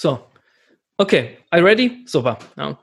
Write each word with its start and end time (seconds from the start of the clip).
So. 0.00 0.20
Okay. 0.96 1.38
Are 1.50 1.60
you 1.60 1.66
ready? 1.66 2.04
Super. 2.06 2.38
Ja. 2.56 2.78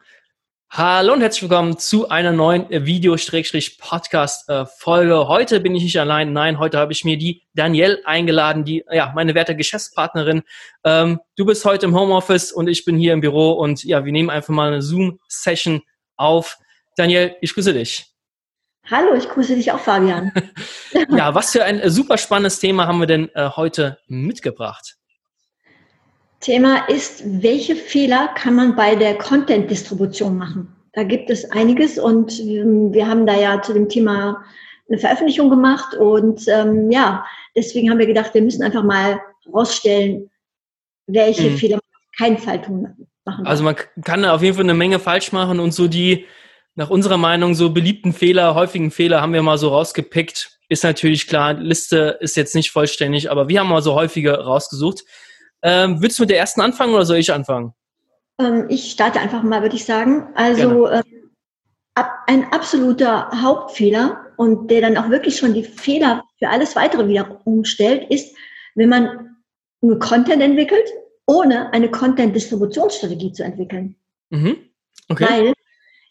Hallo 0.70 1.14
und 1.14 1.22
herzlich 1.22 1.44
willkommen 1.44 1.78
zu 1.78 2.10
einer 2.10 2.34
neuen 2.34 2.70
Video-Podcast-Folge. 2.70 5.30
Heute 5.30 5.62
bin 5.62 5.74
ich 5.76 5.84
nicht 5.84 5.98
allein. 5.98 6.34
Nein, 6.34 6.60
heute 6.60 6.78
habe 6.78 6.92
ich 6.92 7.06
mir 7.06 7.18
die 7.18 7.44
Danielle 7.54 8.06
eingeladen, 8.06 8.66
die, 8.66 8.84
ja, 8.92 9.14
meine 9.16 9.34
werte 9.34 9.56
Geschäftspartnerin. 9.56 10.44
Ähm, 10.84 11.22
du 11.38 11.46
bist 11.46 11.64
heute 11.64 11.86
im 11.86 11.98
Homeoffice 11.98 12.52
und 12.52 12.68
ich 12.68 12.84
bin 12.84 12.98
hier 12.98 13.14
im 13.14 13.22
Büro 13.22 13.54
und 13.54 13.86
ja, 13.86 14.04
wir 14.04 14.12
nehmen 14.12 14.30
einfach 14.30 14.54
mal 14.54 14.68
eine 14.68 14.82
Zoom-Session 14.82 15.84
auf. 16.18 16.58
Danielle, 16.98 17.38
ich 17.40 17.54
grüße 17.54 17.72
dich. 17.72 18.08
Hallo, 18.92 19.16
ich 19.16 19.30
grüße 19.30 19.56
dich 19.56 19.72
auch, 19.72 19.80
Fabian. 19.80 20.34
ja, 21.12 21.34
was 21.34 21.54
für 21.54 21.64
ein 21.64 21.90
super 21.90 22.18
spannendes 22.18 22.60
Thema 22.60 22.88
haben 22.88 23.00
wir 23.00 23.08
denn 23.08 23.34
äh, 23.36 23.52
heute 23.52 24.00
mitgebracht? 24.08 24.98
Thema 26.40 26.88
ist, 26.90 27.24
welche 27.26 27.76
Fehler 27.76 28.30
kann 28.36 28.56
man 28.56 28.76
bei 28.76 28.96
der 28.96 29.18
Content-Distribution 29.18 30.38
machen? 30.38 30.76
Da 30.94 31.04
gibt 31.04 31.30
es 31.30 31.50
einiges 31.52 32.00
und 32.00 32.32
wir 32.38 33.08
haben 33.08 33.26
da 33.26 33.36
ja 33.38 33.62
zu 33.62 33.74
dem 33.74 33.90
Thema 33.90 34.44
eine 34.90 35.00
Veröffentlichung 35.00 35.50
gemacht 35.50 35.96
und 35.96 36.48
ähm, 36.48 36.92
ja, 36.92 37.26
deswegen 37.56 37.90
haben 37.90 38.00
wir 38.00 38.06
gedacht, 38.06 38.34
wir 38.34 38.42
müssen 38.42 38.64
einfach 38.64 38.84
mal 38.84 39.20
herausstellen, 39.46 40.30
welche 41.08 41.50
mhm. 41.50 41.58
Fehler 41.58 41.76
man 41.76 41.82
auf 41.82 42.18
keinen 42.18 42.38
Fall 42.38 42.62
tun 42.62 43.08
machen. 43.26 43.46
Also 43.46 43.64
man 43.64 43.76
kann 44.04 44.24
auf 44.26 44.42
jeden 44.42 44.56
Fall 44.56 44.64
eine 44.64 44.74
Menge 44.74 45.00
falsch 45.00 45.32
machen 45.32 45.60
und 45.60 45.74
so 45.74 45.88
die 45.88 46.26
nach 46.76 46.90
unserer 46.90 47.18
Meinung 47.18 47.56
so 47.56 47.72
beliebten 47.72 48.14
Fehler, 48.14 48.54
häufigen 48.54 48.92
Fehler 48.92 49.22
haben 49.22 49.34
wir 49.34 49.42
mal 49.42 49.58
so 49.58 49.70
rausgepickt. 49.70 50.60
Ist 50.68 50.84
natürlich 50.84 51.28
klar, 51.28 51.54
Liste 51.54 52.18
ist 52.20 52.36
jetzt 52.36 52.56
nicht 52.56 52.72
vollständig, 52.72 53.32
aber 53.32 53.48
wir 53.48 53.60
haben 53.60 53.70
mal 53.70 53.82
so 53.82 53.96
häufige 53.96 54.34
rausgesucht. 54.34 55.04
Ähm, 55.66 56.00
willst 56.00 56.20
du 56.20 56.24
mit 56.24 56.30
der 56.30 56.38
ersten 56.38 56.62
anfangen 56.62 56.94
oder 56.94 57.06
soll 57.06 57.18
ich 57.18 57.34
anfangen? 57.34 57.74
Ähm, 58.40 58.68
ich 58.70 58.92
starte 58.92 59.20
einfach 59.20 59.42
mal, 59.42 59.64
würde 59.64 59.76
ich 59.76 59.84
sagen. 59.84 60.28
Also 60.36 60.88
ähm, 60.92 61.04
ab, 61.96 62.12
ein 62.28 62.52
absoluter 62.54 63.32
Hauptfehler 63.42 64.28
und 64.38 64.70
der 64.70 64.82
dann 64.82 64.96
auch 64.96 65.10
wirklich 65.10 65.38
schon 65.38 65.56
die 65.56 65.64
Fehler 65.64 66.24
für 66.38 66.50
alles 66.50 66.76
weitere 66.76 67.08
wieder 67.08 67.42
umstellt, 67.46 68.12
ist, 68.12 68.36
wenn 68.76 68.90
man 68.90 69.38
nur 69.82 69.98
Content 69.98 70.44
entwickelt, 70.44 70.88
ohne 71.26 71.74
eine 71.74 71.90
Content-Distributionsstrategie 71.90 73.34
zu 73.34 73.44
entwickeln. 73.44 73.96
Mhm. 74.30 74.58
Okay. 75.10 75.26
Weil 75.28 75.54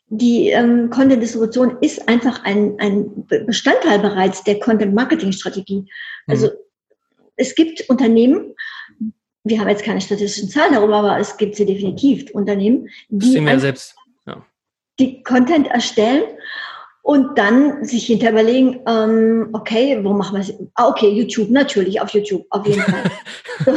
die 0.08 0.48
ähm, 0.48 0.90
Content-Distribution 0.90 1.78
ist 1.80 2.08
einfach 2.08 2.42
ein, 2.42 2.74
ein 2.80 3.24
Bestandteil 3.46 4.00
bereits 4.00 4.42
der 4.42 4.58
Content-Marketing-Strategie. 4.58 5.88
Also 6.26 6.46
mhm. 6.48 6.52
es 7.36 7.54
gibt 7.54 7.88
Unternehmen, 7.88 8.54
wir 9.44 9.60
haben 9.60 9.68
jetzt 9.68 9.84
keine 9.84 10.00
statistischen 10.00 10.48
Zahlen 10.48 10.74
darüber, 10.74 10.96
aber 10.96 11.18
es 11.18 11.36
gibt 11.36 11.54
sie 11.54 11.66
definitiv 11.66 12.30
Unternehmen, 12.32 12.88
die, 13.08 13.34
ja 13.34 13.58
selbst. 13.58 13.94
Ja. 14.26 14.44
die 14.98 15.22
Content 15.22 15.68
erstellen 15.68 16.24
und 17.02 17.36
dann 17.36 17.84
sich 17.84 18.06
hinter 18.06 18.30
überlegen, 18.30 18.80
ähm, 18.88 19.50
okay, 19.52 20.00
wo 20.02 20.14
machen 20.14 20.36
wir 20.36 20.40
es? 20.40 20.54
Ah, 20.74 20.88
okay, 20.88 21.10
YouTube, 21.10 21.50
natürlich, 21.50 22.00
auf 22.00 22.08
YouTube, 22.10 22.46
auf 22.48 22.66
jeden 22.66 22.80
Fall. 22.80 23.04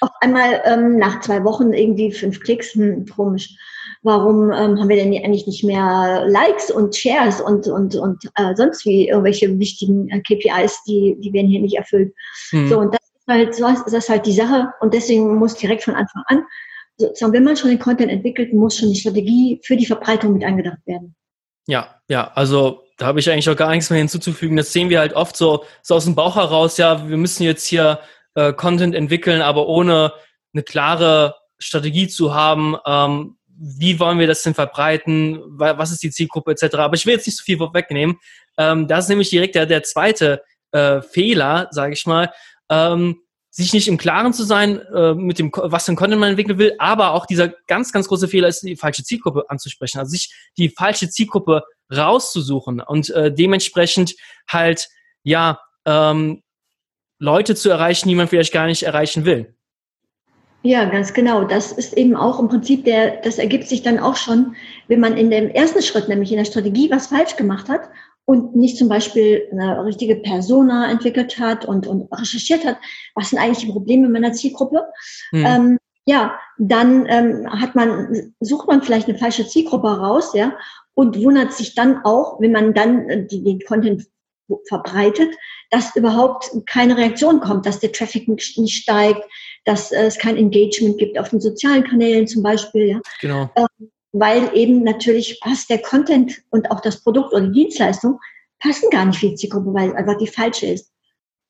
auf 0.00 0.10
einmal 0.20 0.62
ähm, 0.64 0.96
nach 0.96 1.20
zwei 1.20 1.44
Wochen 1.44 1.74
irgendwie 1.74 2.10
fünf 2.10 2.40
Klicks, 2.40 2.72
hm, 2.72 3.04
komisch. 3.04 3.54
Warum 4.02 4.50
ähm, 4.52 4.78
haben 4.78 4.88
wir 4.88 4.96
denn 4.96 5.12
eigentlich 5.12 5.46
nicht 5.46 5.64
mehr 5.64 6.24
Likes 6.26 6.70
und 6.70 6.96
Shares 6.96 7.40
und, 7.42 7.66
und, 7.66 7.96
und 7.96 8.24
äh, 8.36 8.54
sonst 8.54 8.86
wie 8.86 9.08
irgendwelche 9.08 9.58
wichtigen 9.58 10.08
äh, 10.08 10.20
KPIs, 10.20 10.84
die, 10.84 11.16
die 11.18 11.32
werden 11.34 11.48
hier 11.48 11.60
nicht 11.60 11.76
erfüllt? 11.76 12.14
Hm. 12.50 12.68
So, 12.68 12.78
und 12.78 12.94
das 13.28 13.36
halt, 13.36 13.54
so 13.54 13.66
ist 13.68 13.92
das 13.92 14.08
halt 14.08 14.26
die 14.26 14.32
Sache 14.32 14.72
und 14.80 14.94
deswegen 14.94 15.36
muss 15.36 15.54
direkt 15.54 15.84
von 15.84 15.94
Anfang 15.94 16.22
an, 16.26 16.42
sozusagen, 16.96 17.32
wenn 17.32 17.44
man 17.44 17.56
schon 17.56 17.70
den 17.70 17.78
Content 17.78 18.10
entwickelt, 18.10 18.52
muss 18.52 18.76
schon 18.76 18.90
die 18.90 18.98
Strategie 18.98 19.60
für 19.64 19.76
die 19.76 19.86
Verbreitung 19.86 20.32
mit 20.32 20.44
angedacht 20.44 20.78
werden. 20.86 21.14
Ja, 21.66 22.00
ja, 22.08 22.32
also 22.34 22.84
da 22.96 23.06
habe 23.06 23.20
ich 23.20 23.30
eigentlich 23.30 23.48
auch 23.48 23.56
gar 23.56 23.70
nichts 23.70 23.90
mehr 23.90 23.98
hinzuzufügen. 23.98 24.56
Das 24.56 24.72
sehen 24.72 24.88
wir 24.88 24.98
halt 24.98 25.12
oft 25.12 25.36
so, 25.36 25.64
so 25.82 25.94
aus 25.94 26.04
dem 26.04 26.14
Bauch 26.14 26.36
heraus, 26.36 26.78
ja, 26.78 27.08
wir 27.08 27.16
müssen 27.16 27.44
jetzt 27.44 27.66
hier 27.66 28.00
äh, 28.34 28.52
Content 28.52 28.94
entwickeln, 28.94 29.42
aber 29.42 29.68
ohne 29.68 30.12
eine 30.52 30.62
klare 30.62 31.36
Strategie 31.58 32.08
zu 32.08 32.34
haben, 32.34 32.76
ähm, 32.86 33.36
wie 33.60 33.98
wollen 34.00 34.18
wir 34.18 34.26
das 34.26 34.42
denn 34.42 34.54
verbreiten, 34.54 35.40
was 35.58 35.90
ist 35.90 36.02
die 36.02 36.10
Zielgruppe 36.10 36.52
etc. 36.52 36.76
Aber 36.76 36.94
ich 36.94 37.06
will 37.06 37.14
jetzt 37.14 37.26
nicht 37.26 37.36
so 37.36 37.42
viel 37.42 37.58
wegnehmen. 37.58 38.18
Ähm, 38.56 38.86
das 38.86 39.04
ist 39.04 39.08
nämlich 39.08 39.30
direkt 39.30 39.56
der, 39.56 39.66
der 39.66 39.82
zweite 39.82 40.42
äh, 40.72 41.02
Fehler, 41.02 41.68
sage 41.70 41.92
ich 41.92 42.06
mal, 42.06 42.32
ähm, 42.70 43.20
sich 43.50 43.72
nicht 43.72 43.88
im 43.88 43.98
Klaren 43.98 44.32
zu 44.32 44.44
sein 44.44 44.78
äh, 44.94 45.14
mit 45.14 45.38
dem, 45.38 45.50
was 45.52 45.86
für 45.86 45.92
ein 45.92 45.96
Content 45.96 46.20
man 46.20 46.30
entwickeln 46.30 46.58
will, 46.58 46.74
aber 46.78 47.12
auch 47.12 47.26
dieser 47.26 47.48
ganz, 47.66 47.92
ganz 47.92 48.08
große 48.08 48.28
Fehler 48.28 48.48
ist, 48.48 48.62
die 48.62 48.76
falsche 48.76 49.02
Zielgruppe 49.02 49.44
anzusprechen, 49.48 49.98
also 49.98 50.10
sich 50.10 50.32
die 50.56 50.68
falsche 50.68 51.08
Zielgruppe 51.08 51.64
rauszusuchen 51.94 52.80
und 52.80 53.10
äh, 53.10 53.32
dementsprechend 53.32 54.14
halt, 54.46 54.88
ja, 55.22 55.58
ähm, 55.86 56.42
Leute 57.18 57.56
zu 57.56 57.68
erreichen, 57.70 58.08
die 58.08 58.14
man 58.14 58.28
vielleicht 58.28 58.52
gar 58.52 58.66
nicht 58.66 58.84
erreichen 58.84 59.24
will. 59.24 59.54
Ja, 60.62 60.84
ganz 60.84 61.12
genau. 61.12 61.44
Das 61.44 61.72
ist 61.72 61.94
eben 61.94 62.14
auch 62.14 62.38
im 62.38 62.48
Prinzip 62.48 62.84
der, 62.84 63.20
das 63.22 63.38
ergibt 63.38 63.66
sich 63.66 63.82
dann 63.82 63.98
auch 63.98 64.16
schon, 64.16 64.54
wenn 64.86 65.00
man 65.00 65.16
in 65.16 65.30
dem 65.30 65.48
ersten 65.48 65.82
Schritt, 65.82 66.08
nämlich 66.08 66.30
in 66.30 66.38
der 66.38 66.44
Strategie, 66.44 66.90
was 66.90 67.08
falsch 67.08 67.36
gemacht 67.36 67.68
hat 67.68 67.88
und 68.28 68.54
nicht 68.54 68.76
zum 68.76 68.90
Beispiel 68.90 69.48
eine 69.50 69.86
richtige 69.86 70.16
Persona 70.16 70.90
entwickelt 70.90 71.38
hat 71.38 71.64
und, 71.64 71.86
und 71.86 72.12
recherchiert 72.12 72.62
hat, 72.66 72.76
was 73.14 73.30
sind 73.30 73.38
eigentlich 73.38 73.64
die 73.64 73.72
Probleme 73.72 74.06
meiner 74.10 74.34
Zielgruppe, 74.34 74.84
mhm. 75.32 75.46
ähm, 75.46 75.78
ja, 76.04 76.38
dann 76.58 77.06
ähm, 77.08 77.50
hat 77.50 77.74
man, 77.74 78.34
sucht 78.40 78.68
man 78.68 78.82
vielleicht 78.82 79.08
eine 79.08 79.16
falsche 79.16 79.46
Zielgruppe 79.46 79.88
raus, 79.88 80.34
ja, 80.34 80.54
und 80.92 81.16
wundert 81.22 81.54
sich 81.54 81.74
dann 81.74 82.04
auch, 82.04 82.38
wenn 82.38 82.52
man 82.52 82.74
dann 82.74 83.08
äh, 83.08 83.26
die, 83.26 83.42
den 83.42 83.60
Content 83.60 84.06
verbreitet, 84.68 85.34
dass 85.70 85.96
überhaupt 85.96 86.50
keine 86.66 86.98
Reaktion 86.98 87.40
kommt, 87.40 87.64
dass 87.64 87.80
der 87.80 87.92
Traffic 87.92 88.28
nicht 88.28 88.82
steigt, 88.82 89.22
dass 89.64 89.90
äh, 89.90 90.04
es 90.04 90.18
kein 90.18 90.36
Engagement 90.36 90.98
gibt 90.98 91.18
auf 91.18 91.30
den 91.30 91.40
sozialen 91.40 91.84
Kanälen 91.84 92.26
zum 92.26 92.42
Beispiel. 92.42 92.88
Ja. 92.88 93.00
Genau. 93.22 93.48
Ähm, 93.56 93.90
weil 94.12 94.50
eben 94.56 94.82
natürlich 94.82 95.40
passt 95.40 95.70
der 95.70 95.82
Content 95.82 96.42
und 96.50 96.70
auch 96.70 96.80
das 96.80 97.02
Produkt 97.02 97.32
oder 97.32 97.46
die 97.46 97.64
Dienstleistung 97.64 98.18
passen 98.60 98.90
gar 98.90 99.04
nicht 99.04 99.20
für 99.20 99.28
die 99.28 99.34
Zielgruppe, 99.34 99.72
weil 99.74 99.94
einfach 99.94 100.18
die 100.18 100.26
falsche 100.26 100.66
ist. 100.66 100.92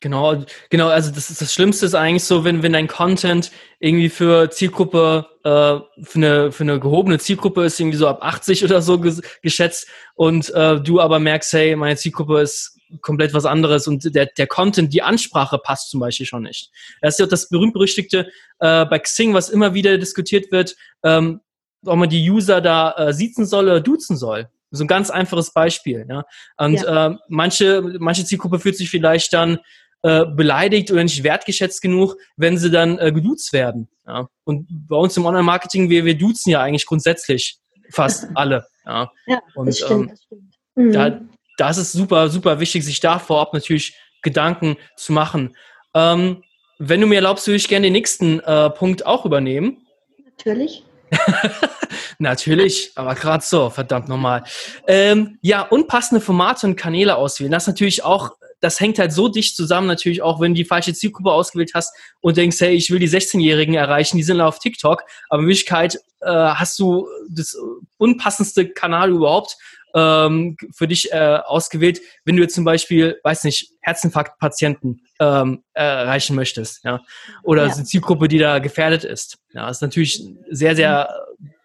Genau, 0.00 0.44
genau, 0.70 0.88
also 0.88 1.10
das 1.10 1.28
ist 1.28 1.40
das 1.40 1.52
Schlimmste 1.52 1.84
ist 1.84 1.94
eigentlich 1.94 2.22
so, 2.22 2.44
wenn, 2.44 2.62
wenn 2.62 2.72
dein 2.72 2.86
Content 2.86 3.50
irgendwie 3.80 4.08
für 4.08 4.48
Zielgruppe, 4.48 5.26
äh, 5.42 6.04
für 6.04 6.14
eine, 6.14 6.52
für 6.52 6.62
eine 6.62 6.78
gehobene 6.78 7.18
Zielgruppe 7.18 7.64
ist, 7.64 7.80
irgendwie 7.80 7.96
so 7.96 8.06
ab 8.06 8.20
80 8.22 8.62
oder 8.62 8.80
so 8.80 9.00
geschätzt 9.42 9.88
und 10.14 10.54
äh, 10.54 10.80
du 10.80 11.00
aber 11.00 11.18
merkst, 11.18 11.52
hey, 11.52 11.74
meine 11.74 11.96
Zielgruppe 11.96 12.40
ist 12.42 12.78
komplett 13.00 13.34
was 13.34 13.44
anderes 13.44 13.88
und 13.88 14.14
der, 14.14 14.26
der 14.26 14.46
Content, 14.46 14.92
die 14.92 15.02
Ansprache 15.02 15.58
passt 15.58 15.90
zum 15.90 15.98
Beispiel 15.98 16.26
schon 16.26 16.44
nicht. 16.44 16.70
Das 17.02 17.14
ist 17.14 17.18
ja 17.18 17.26
das 17.26 17.48
berühmt-berüchtigte 17.48 18.30
äh, 18.60 18.86
bei 18.86 19.00
Xing, 19.00 19.34
was 19.34 19.48
immer 19.48 19.74
wieder 19.74 19.98
diskutiert 19.98 20.52
wird, 20.52 20.76
ähm, 21.02 21.40
ob 21.84 21.96
man 21.96 22.08
die 22.08 22.30
User 22.30 22.60
da 22.60 22.92
äh, 22.92 23.12
siezen 23.12 23.46
soll 23.46 23.64
oder 23.64 23.80
duzen 23.80 24.16
soll. 24.16 24.48
So 24.70 24.84
ein 24.84 24.88
ganz 24.88 25.10
einfaches 25.10 25.52
Beispiel. 25.52 26.06
Ja? 26.08 26.24
Und 26.56 26.74
ja. 26.74 27.06
Äh, 27.06 27.16
manche, 27.28 27.82
manche 27.98 28.24
Zielgruppe 28.24 28.58
fühlt 28.58 28.76
sich 28.76 28.90
vielleicht 28.90 29.32
dann 29.32 29.58
äh, 30.02 30.26
beleidigt 30.26 30.90
oder 30.90 31.02
nicht 31.02 31.22
wertgeschätzt 31.24 31.80
genug, 31.80 32.16
wenn 32.36 32.58
sie 32.58 32.70
dann 32.70 32.98
äh, 32.98 33.12
geduzt 33.12 33.52
werden. 33.52 33.88
Ja? 34.06 34.28
Und 34.44 34.66
bei 34.68 34.96
uns 34.96 35.16
im 35.16 35.24
Online-Marketing, 35.24 35.88
wir, 35.90 36.04
wir 36.04 36.16
duzen 36.16 36.50
ja 36.50 36.60
eigentlich 36.60 36.86
grundsätzlich 36.86 37.58
fast 37.90 38.28
alle. 38.34 38.66
Ja, 38.84 39.10
ja 39.26 39.40
Und, 39.54 39.66
das 39.66 39.78
stimmt. 39.78 39.92
Ähm, 39.92 40.08
das 40.08 40.22
stimmt. 40.22 40.54
Mhm. 40.74 40.92
Da, 40.92 41.20
das 41.56 41.78
ist 41.78 41.92
super, 41.92 42.28
super 42.28 42.60
wichtig, 42.60 42.84
sich 42.84 43.00
da 43.00 43.18
vorab 43.18 43.52
natürlich 43.54 43.96
Gedanken 44.22 44.76
zu 44.96 45.12
machen. 45.12 45.56
Ähm, 45.94 46.42
wenn 46.78 47.00
du 47.00 47.06
mir 47.06 47.16
erlaubst, 47.16 47.46
würde 47.46 47.56
ich 47.56 47.68
gerne 47.68 47.86
den 47.86 47.92
nächsten 47.92 48.40
äh, 48.40 48.70
Punkt 48.70 49.04
auch 49.04 49.24
übernehmen. 49.24 49.86
Natürlich. 50.24 50.84
natürlich, 52.18 52.92
aber 52.94 53.14
gerade 53.14 53.44
so, 53.44 53.70
verdammt 53.70 54.08
nochmal. 54.08 54.44
Ähm, 54.86 55.38
ja, 55.42 55.62
unpassende 55.62 56.20
Formate 56.20 56.66
und 56.66 56.76
Kanäle 56.76 57.16
auswählen. 57.16 57.52
Das 57.52 57.66
natürlich 57.66 58.04
auch, 58.04 58.32
das 58.60 58.80
hängt 58.80 58.98
halt 58.98 59.12
so 59.12 59.28
dicht 59.28 59.56
zusammen, 59.56 59.86
natürlich 59.86 60.22
auch, 60.22 60.40
wenn 60.40 60.52
du 60.54 60.58
die 60.58 60.64
falsche 60.64 60.92
Zielgruppe 60.92 61.32
ausgewählt 61.32 61.72
hast 61.74 61.94
und 62.20 62.36
denkst, 62.36 62.60
hey, 62.60 62.74
ich 62.74 62.90
will 62.90 62.98
die 62.98 63.08
16-Jährigen 63.08 63.74
erreichen, 63.74 64.16
die 64.16 64.22
sind 64.22 64.40
auf 64.40 64.58
TikTok, 64.58 65.02
aber 65.28 65.42
in 65.42 65.48
Wirklichkeit 65.48 65.96
äh, 66.20 66.30
hast 66.30 66.78
du 66.78 67.08
das 67.30 67.56
unpassendste 67.98 68.68
Kanal 68.68 69.10
überhaupt 69.10 69.56
ähm, 69.94 70.56
für 70.74 70.88
dich 70.88 71.12
äh, 71.12 71.38
ausgewählt, 71.44 72.00
wenn 72.24 72.36
du 72.36 72.42
jetzt 72.42 72.54
zum 72.54 72.64
Beispiel, 72.64 73.18
weiß 73.22 73.44
nicht, 73.44 73.72
Herzinfarktpatienten 73.80 75.02
ähm, 75.20 75.64
erreichen 75.72 76.36
möchtest, 76.36 76.84
ja, 76.84 77.00
oder 77.42 77.66
ja. 77.66 77.72
eine 77.72 77.84
Zielgruppe, 77.84 78.28
die 78.28 78.38
da 78.38 78.58
gefährdet 78.58 79.04
ist. 79.04 79.38
Ja, 79.52 79.66
das 79.66 79.78
ist 79.78 79.82
natürlich 79.82 80.18
ein 80.18 80.44
sehr, 80.50 80.76
sehr 80.76 81.08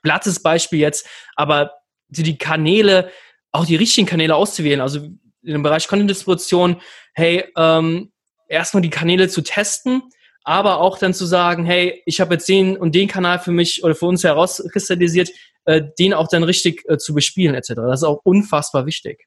glattes 0.01 0.41
Beispiel 0.41 0.79
jetzt, 0.79 1.07
aber 1.35 1.73
die, 2.07 2.23
die 2.23 2.37
Kanäle, 2.37 3.09
auch 3.51 3.65
die 3.65 3.75
richtigen 3.75 4.07
Kanäle 4.07 4.35
auszuwählen, 4.35 4.81
also 4.81 4.99
in 4.99 5.53
dem 5.53 5.63
Bereich 5.63 5.87
Content-Distribution, 5.87 6.81
hey, 7.13 7.45
ähm, 7.57 8.11
erstmal 8.47 8.81
die 8.81 8.89
Kanäle 8.89 9.27
zu 9.27 9.41
testen, 9.41 10.03
aber 10.43 10.79
auch 10.79 10.97
dann 10.97 11.13
zu 11.13 11.25
sagen, 11.25 11.65
hey, 11.65 12.01
ich 12.05 12.19
habe 12.19 12.35
jetzt 12.35 12.47
den 12.47 12.77
und 12.77 12.95
den 12.95 13.07
Kanal 13.07 13.39
für 13.39 13.51
mich 13.51 13.83
oder 13.83 13.95
für 13.95 14.05
uns 14.05 14.23
herauskristallisiert, 14.23 15.29
äh, 15.65 15.81
den 15.97 16.13
auch 16.13 16.27
dann 16.27 16.43
richtig 16.43 16.83
äh, 16.89 16.97
zu 16.97 17.13
bespielen 17.13 17.55
etc. 17.55 17.73
Das 17.75 18.01
ist 18.01 18.07
auch 18.07 18.19
unfassbar 18.23 18.85
wichtig. 18.85 19.25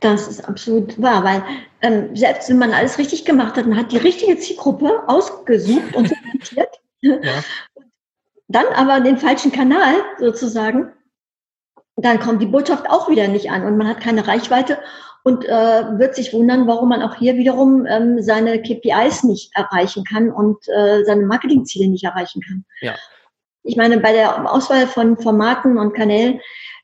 Das 0.00 0.28
ist 0.28 0.48
absolut 0.48 1.00
wahr, 1.00 1.22
weil 1.24 1.44
ähm, 1.82 2.16
selbst 2.16 2.48
wenn 2.48 2.58
man 2.58 2.72
alles 2.72 2.96
richtig 2.96 3.26
gemacht 3.26 3.56
hat, 3.56 3.66
man 3.66 3.78
hat 3.78 3.92
die 3.92 3.98
richtige 3.98 4.38
Zielgruppe 4.38 5.02
ausgesucht 5.06 5.94
und 5.94 6.08
segmentiert, 6.08 6.80
ja. 7.02 7.44
dann 8.48 8.66
aber 8.74 9.00
den 9.00 9.18
falschen 9.18 9.52
Kanal 9.52 9.96
sozusagen, 10.18 10.90
dann 12.04 12.20
kommt 12.20 12.42
die 12.42 12.46
Botschaft 12.46 12.88
auch 12.88 13.08
wieder 13.08 13.28
nicht 13.28 13.50
an 13.50 13.64
und 13.64 13.76
man 13.76 13.88
hat 13.88 14.00
keine 14.00 14.26
Reichweite 14.26 14.78
und 15.22 15.44
äh, 15.44 15.98
wird 15.98 16.14
sich 16.14 16.32
wundern, 16.32 16.66
warum 16.66 16.88
man 16.88 17.02
auch 17.02 17.14
hier 17.14 17.36
wiederum 17.36 17.86
ähm, 17.86 18.22
seine 18.22 18.62
KPIs 18.62 19.24
nicht 19.24 19.50
erreichen 19.54 20.04
kann 20.04 20.30
und 20.30 20.56
äh, 20.68 21.04
seine 21.04 21.26
Marketingziele 21.26 21.88
nicht 21.88 22.04
erreichen 22.04 22.42
kann. 22.42 22.64
Ja. 22.80 22.94
Ich 23.62 23.76
meine, 23.76 23.98
bei 23.98 24.12
der 24.12 24.50
Auswahl 24.50 24.86
von 24.86 25.18
Formaten 25.18 25.76
und 25.76 25.92
Kanälen 25.92 26.40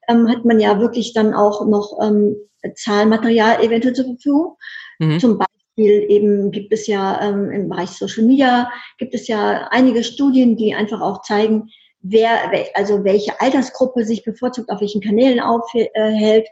ähm, 0.09 0.29
hat 0.29 0.45
man 0.45 0.61
ja 0.61 0.79
wirklich 0.81 1.15
dann 1.15 1.33
auch 1.33 1.67
noch 1.67 1.99
ähm, 2.03 2.37
Zahlenmaterial 2.75 3.63
eventuell 3.63 3.95
zur 3.95 4.05
Verfügung. 4.05 4.57
Mhm. 4.99 5.21
Zum 5.21 5.39
Beispiel 5.39 6.11
eben 6.11 6.51
gibt 6.51 6.73
es 6.73 6.87
ja 6.87 7.21
ähm, 7.23 7.51
im 7.51 7.69
Bereich 7.69 7.91
Social 7.91 8.25
Media 8.25 8.71
gibt 8.99 9.15
es 9.15 9.29
ja 9.29 9.69
einige 9.71 10.05
Studien, 10.05 10.57
die 10.57 10.75
einfach 10.75 11.01
auch 11.01 11.23
zeigen, 11.23 11.71
wer, 12.03 12.51
also 12.75 13.05
welche 13.05 13.41
Altersgruppe 13.41 14.05
sich 14.05 14.25
bevorzugt 14.25 14.71
auf 14.71 14.81
welchen 14.81 15.01
Kanälen 15.01 15.41
aufhält. 15.41 16.47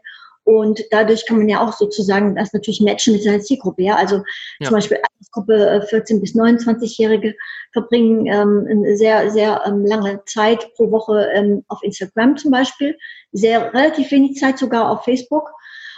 Und 0.44 0.82
dadurch 0.90 1.24
kann 1.26 1.38
man 1.38 1.48
ja 1.48 1.66
auch 1.66 1.72
sozusagen 1.72 2.36
das 2.36 2.52
natürlich 2.52 2.82
matchen 2.82 3.14
mit 3.14 3.22
seiner 3.22 3.40
Zielgruppe. 3.40 3.82
Ja? 3.82 3.96
Also 3.96 4.16
ja. 4.58 4.66
zum 4.66 4.74
Beispiel 4.74 4.98
Altersgruppe 4.98 5.86
14 5.88 6.16
äh, 6.16 6.20
bis 6.20 6.34
29-Jährige 6.34 7.34
verbringen 7.72 8.26
ähm, 8.26 8.66
eine 8.68 8.96
sehr, 8.96 9.30
sehr 9.30 9.62
ähm, 9.66 9.86
lange 9.86 10.22
Zeit 10.26 10.74
pro 10.74 10.90
Woche 10.90 11.30
ähm, 11.34 11.64
auf 11.68 11.82
Instagram 11.82 12.36
zum 12.36 12.50
Beispiel, 12.50 12.96
sehr 13.32 13.72
relativ 13.72 14.10
wenig 14.10 14.36
Zeit 14.36 14.58
sogar 14.58 14.90
auf 14.90 15.04
Facebook. 15.04 15.50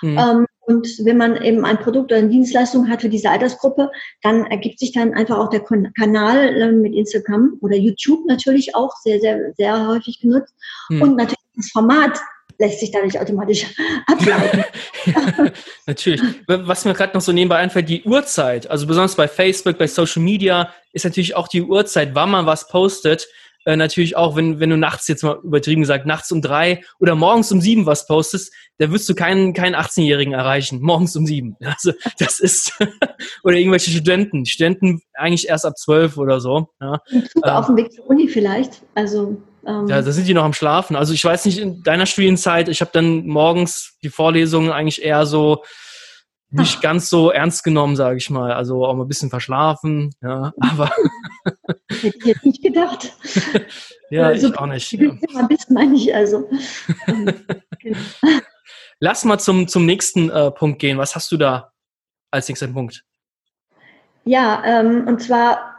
Mhm. 0.03 0.19
Ähm, 0.19 0.47
und 0.67 0.89
wenn 1.05 1.17
man 1.17 1.41
eben 1.43 1.65
ein 1.65 1.79
Produkt 1.79 2.11
oder 2.11 2.19
eine 2.19 2.29
Dienstleistung 2.29 2.89
hat 2.89 3.01
für 3.01 3.09
diese 3.09 3.31
Altersgruppe, 3.31 3.91
dann 4.23 4.47
ergibt 4.47 4.81
sich 4.81 4.93
dann 4.93 5.15
einfach 5.15 5.39
auch 5.39 5.49
der 5.49 5.63
Kanal 5.63 6.61
äh, 6.61 6.73
mit 6.73 6.93
Instagram 6.93 7.57
oder 7.61 7.77
YouTube 7.77 8.27
natürlich 8.27 8.75
auch 8.75 8.91
sehr, 9.03 9.21
sehr, 9.21 9.53
sehr 9.57 9.87
häufig 9.87 10.21
genutzt. 10.21 10.53
Mhm. 10.89 11.03
Und 11.03 11.17
natürlich 11.17 11.39
das 11.55 11.71
Format 11.71 12.19
lässt 12.59 12.81
sich 12.81 12.91
dadurch 12.91 13.19
automatisch 13.21 13.67
ableiten. 14.07 14.65
natürlich. 15.87 16.23
Was 16.49 16.85
mir 16.85 16.95
gerade 16.95 17.15
noch 17.15 17.21
so 17.21 17.31
nebenbei 17.31 17.57
einfällt, 17.57 17.89
die 17.89 18.03
Uhrzeit, 18.03 18.69
also 18.69 18.89
besonders 18.89 19.15
bei 19.15 19.29
Facebook, 19.29 19.79
bei 19.79 19.87
Social 19.87 20.23
Media, 20.23 20.73
ist 20.93 21.05
natürlich 21.05 21.37
auch 21.37 21.47
die 21.49 21.63
Uhrzeit, 21.63 22.15
wann 22.15 22.31
man 22.31 22.47
was 22.47 22.69
postet 22.69 23.29
äh, 23.67 23.77
natürlich 23.77 24.17
auch, 24.17 24.37
wenn, 24.37 24.61
wenn 24.61 24.71
du 24.71 24.77
nachts 24.77 25.09
jetzt 25.09 25.25
mal 25.25 25.41
übertrieben 25.43 25.83
gesagt, 25.83 26.07
nachts 26.07 26.31
um 26.31 26.41
drei 26.41 26.83
oder 27.01 27.17
morgens 27.17 27.51
um 27.51 27.61
sieben 27.61 27.85
was 27.85 28.07
postest, 28.07 28.55
da 28.79 28.93
wirst 28.93 29.09
du 29.09 29.15
keinen, 29.15 29.55
keinen 29.55 29.75
18-Jährigen 29.75 30.33
erreichen. 30.33 30.81
Morgens 30.81 31.15
um 31.17 31.27
sieben. 31.27 31.57
Also 31.67 31.93
das 32.19 32.39
ist, 32.41 32.73
oder 33.43 33.57
irgendwelche 33.57 33.91
Studenten. 33.91 34.47
Studenten 34.47 35.01
eigentlich 35.15 35.49
erst 35.49 35.67
ab 35.67 35.77
zwölf 35.77 36.17
oder 36.17 36.41
so. 36.41 36.69
Ja. 36.81 37.01
Auf 37.43 37.67
dem 37.67 37.77
Weg 37.77 37.93
zur 37.93 38.09
Uni 38.09 38.29
vielleicht. 38.29 38.83
Also 38.95 39.43
ähm, 39.67 39.89
ja, 39.89 40.01
da 40.01 40.13
sind 40.13 40.29
die 40.29 40.35
noch 40.35 40.45
am 40.45 40.53
Schlafen. 40.53 40.95
Also 40.95 41.13
ich 41.13 41.25
weiß 41.25 41.45
nicht, 41.47 41.59
in 41.59 41.83
deiner 41.83 42.07
Studienzeit, 42.07 42.69
ich 42.69 42.81
habe 42.81 42.93
dann 42.95 43.27
morgens 43.27 43.99
die 44.03 44.11
Vorlesungen 44.11 44.71
eigentlich 44.71 45.03
eher 45.03 45.27
so 45.27 45.65
nicht 46.51 46.81
ganz 46.81 47.11
so 47.11 47.31
ernst 47.31 47.65
genommen, 47.65 47.97
sage 47.97 48.19
ich 48.19 48.31
mal. 48.31 48.53
Also 48.53 48.85
auch 48.85 48.95
mal 48.95 49.05
ein 49.05 49.09
bisschen 49.09 49.31
verschlafen, 49.31 50.15
ja, 50.23 50.53
aber. 50.61 50.91
Hätte 51.89 52.19
ich 52.19 52.25
jetzt 52.25 52.45
nicht 52.45 52.63
gedacht. 52.63 53.13
ja, 54.11 54.25
also, 54.25 54.49
ich 54.49 54.59
auch 54.59 54.67
nicht. 54.67 54.93
Ja. 54.93 55.47
Bisschen 55.49 55.75
meine 55.75 55.97
ich 55.97 56.15
also. 56.15 56.49
Genau. 57.81 57.99
Lass 58.99 59.25
mal 59.25 59.39
zum, 59.39 59.69
zum 59.69 59.85
nächsten 59.85 60.31
äh, 60.31 60.51
Punkt 60.51 60.79
gehen. 60.79 60.97
Was 60.99 61.15
hast 61.15 61.31
du 61.31 61.37
da 61.37 61.73
als 62.31 62.49
nächsten 62.49 62.73
Punkt? 62.73 63.05
Ja, 64.25 64.63
ähm, 64.65 65.07
und 65.07 65.23
zwar 65.23 65.77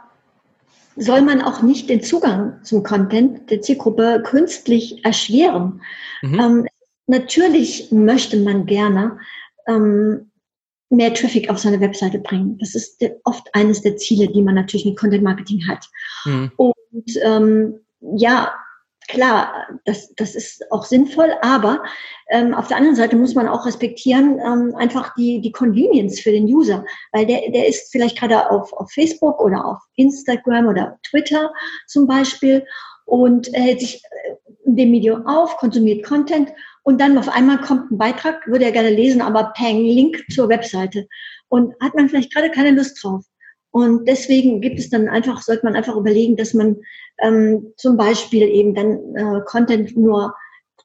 soll 0.96 1.22
man 1.22 1.42
auch 1.42 1.60
nicht 1.62 1.90
den 1.90 2.02
Zugang 2.02 2.62
zum 2.62 2.82
Content 2.82 3.50
der 3.50 3.60
Zielgruppe 3.60 4.22
künstlich 4.24 5.04
erschweren. 5.04 5.82
Mhm. 6.22 6.40
Ähm, 6.40 6.66
natürlich 7.06 7.90
möchte 7.90 8.38
man 8.38 8.66
gerne 8.66 9.18
ähm, 9.66 10.30
mehr 10.90 11.12
Traffic 11.12 11.50
auf 11.50 11.58
seine 11.58 11.80
Webseite 11.80 12.18
bringen. 12.18 12.58
Das 12.58 12.74
ist 12.74 13.02
oft 13.24 13.48
eines 13.54 13.82
der 13.82 13.96
Ziele, 13.96 14.28
die 14.28 14.42
man 14.42 14.54
natürlich 14.54 14.86
mit 14.86 14.98
Content 14.98 15.22
Marketing 15.22 15.66
hat. 15.68 15.86
Mhm. 16.24 16.52
Und 16.56 17.20
ähm, 17.22 17.80
ja, 18.00 18.54
klar, 19.08 19.66
das, 19.84 20.14
das 20.14 20.34
ist 20.34 20.70
auch 20.70 20.84
sinnvoll, 20.84 21.32
aber 21.42 21.82
ähm, 22.30 22.54
auf 22.54 22.68
der 22.68 22.76
anderen 22.76 22.96
Seite 22.96 23.16
muss 23.16 23.34
man 23.34 23.48
auch 23.48 23.66
respektieren, 23.66 24.38
ähm, 24.38 24.74
einfach 24.76 25.14
die, 25.14 25.40
die 25.40 25.52
Convenience 25.52 26.20
für 26.20 26.30
den 26.30 26.44
User, 26.44 26.84
weil 27.12 27.26
der, 27.26 27.50
der 27.50 27.66
ist 27.66 27.90
vielleicht 27.90 28.18
gerade 28.18 28.50
auf, 28.50 28.72
auf 28.74 28.90
Facebook 28.92 29.40
oder 29.40 29.64
auf 29.64 29.78
Instagram 29.96 30.66
oder 30.66 30.98
Twitter 31.08 31.52
zum 31.86 32.06
Beispiel 32.06 32.64
und 33.08 33.48
hält 33.54 33.80
sich 33.80 34.02
äh, 34.04 34.34
in 34.66 34.76
dem 34.76 34.92
Video 34.92 35.18
auf, 35.24 35.56
konsumiert 35.56 36.04
Content 36.04 36.50
und 36.82 37.00
dann 37.00 37.16
auf 37.16 37.28
einmal 37.28 37.58
kommt 37.58 37.90
ein 37.90 37.98
Beitrag, 37.98 38.46
würde 38.46 38.66
er 38.66 38.72
gerne 38.72 38.90
lesen, 38.90 39.22
aber 39.22 39.52
peng, 39.56 39.82
Link 39.82 40.22
zur 40.30 40.48
Webseite. 40.48 41.08
Und 41.48 41.74
hat 41.80 41.94
man 41.94 42.08
vielleicht 42.08 42.34
gerade 42.34 42.50
keine 42.50 42.72
Lust 42.72 43.02
drauf. 43.02 43.24
Und 43.70 44.06
deswegen 44.06 44.60
gibt 44.60 44.78
es 44.78 44.90
dann 44.90 45.08
einfach, 45.08 45.40
sollte 45.40 45.64
man 45.64 45.74
einfach 45.74 45.96
überlegen, 45.96 46.36
dass 46.36 46.52
man 46.52 46.76
ähm, 47.20 47.72
zum 47.76 47.96
Beispiel 47.96 48.42
eben 48.42 48.74
dann 48.74 49.16
äh, 49.16 49.40
Content 49.46 49.96
nur 49.96 50.34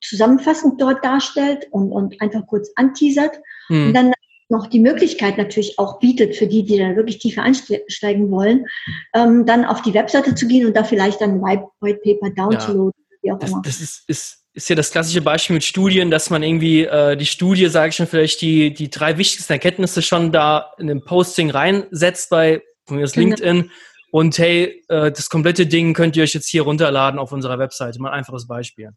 zusammenfassend 0.01 0.81
dort 0.81 1.03
darstellt 1.03 1.67
und, 1.71 1.91
und 1.91 2.19
einfach 2.21 2.45
kurz 2.47 2.71
anteasert 2.75 3.39
mhm. 3.69 3.87
und 3.87 3.93
dann 3.93 4.13
noch 4.53 4.67
die 4.67 4.79
Möglichkeit 4.79 5.37
natürlich 5.37 5.77
auch 5.77 5.99
bietet 5.99 6.37
für 6.37 6.47
die, 6.47 6.63
die 6.63 6.77
dann 6.77 6.95
wirklich 6.95 7.19
tiefer 7.19 7.43
einsteigen 7.43 8.31
wollen, 8.31 8.65
ähm, 9.13 9.45
dann 9.45 9.65
auf 9.65 9.81
die 9.81 9.93
Webseite 9.93 10.35
zu 10.35 10.47
gehen 10.47 10.65
und 10.65 10.77
da 10.77 10.85
vielleicht 10.85 11.19
dann 11.19 11.41
White, 11.41 11.65
White 11.81 11.99
Paper 12.03 12.29
downloaden, 12.29 12.93
ja, 12.95 13.17
wie 13.21 13.31
auch 13.33 13.39
das, 13.39 13.49
immer. 13.51 13.61
Das 13.65 13.81
ist, 13.81 14.03
ist 14.07 14.39
ist 14.55 14.69
ja 14.69 14.75
das 14.75 14.91
klassische 14.91 15.21
Beispiel 15.21 15.55
mit 15.55 15.63
Studien, 15.63 16.11
dass 16.11 16.29
man 16.29 16.43
irgendwie 16.43 16.83
äh, 16.83 17.17
die 17.17 17.25
Studie, 17.25 17.67
sage 17.69 17.89
ich 17.89 17.95
schon, 17.95 18.05
vielleicht 18.05 18.39
die, 18.41 18.71
die 18.71 18.89
drei 18.89 19.17
wichtigsten 19.17 19.51
Erkenntnisse 19.51 20.03
schon 20.03 20.31
da 20.31 20.71
in 20.77 20.87
dem 20.87 21.03
Posting 21.03 21.49
reinsetzt 21.49 22.29
bei 22.29 22.61
von 22.85 22.97
mir 22.97 23.03
aus 23.03 23.13
genau. 23.13 23.29
LinkedIn. 23.29 23.71
Und 24.11 24.37
hey, 24.37 24.83
äh, 24.89 25.11
das 25.11 25.29
komplette 25.29 25.65
Ding 25.65 25.95
könnt 25.95 26.15
ihr 26.15 26.23
euch 26.23 26.35
jetzt 26.35 26.49
hier 26.49 26.61
runterladen 26.61 27.19
auf 27.19 27.31
unserer 27.31 27.57
Webseite. 27.57 27.99
Mal 27.99 28.09
ein 28.09 28.19
einfaches 28.19 28.45
Beispiel. 28.45 28.91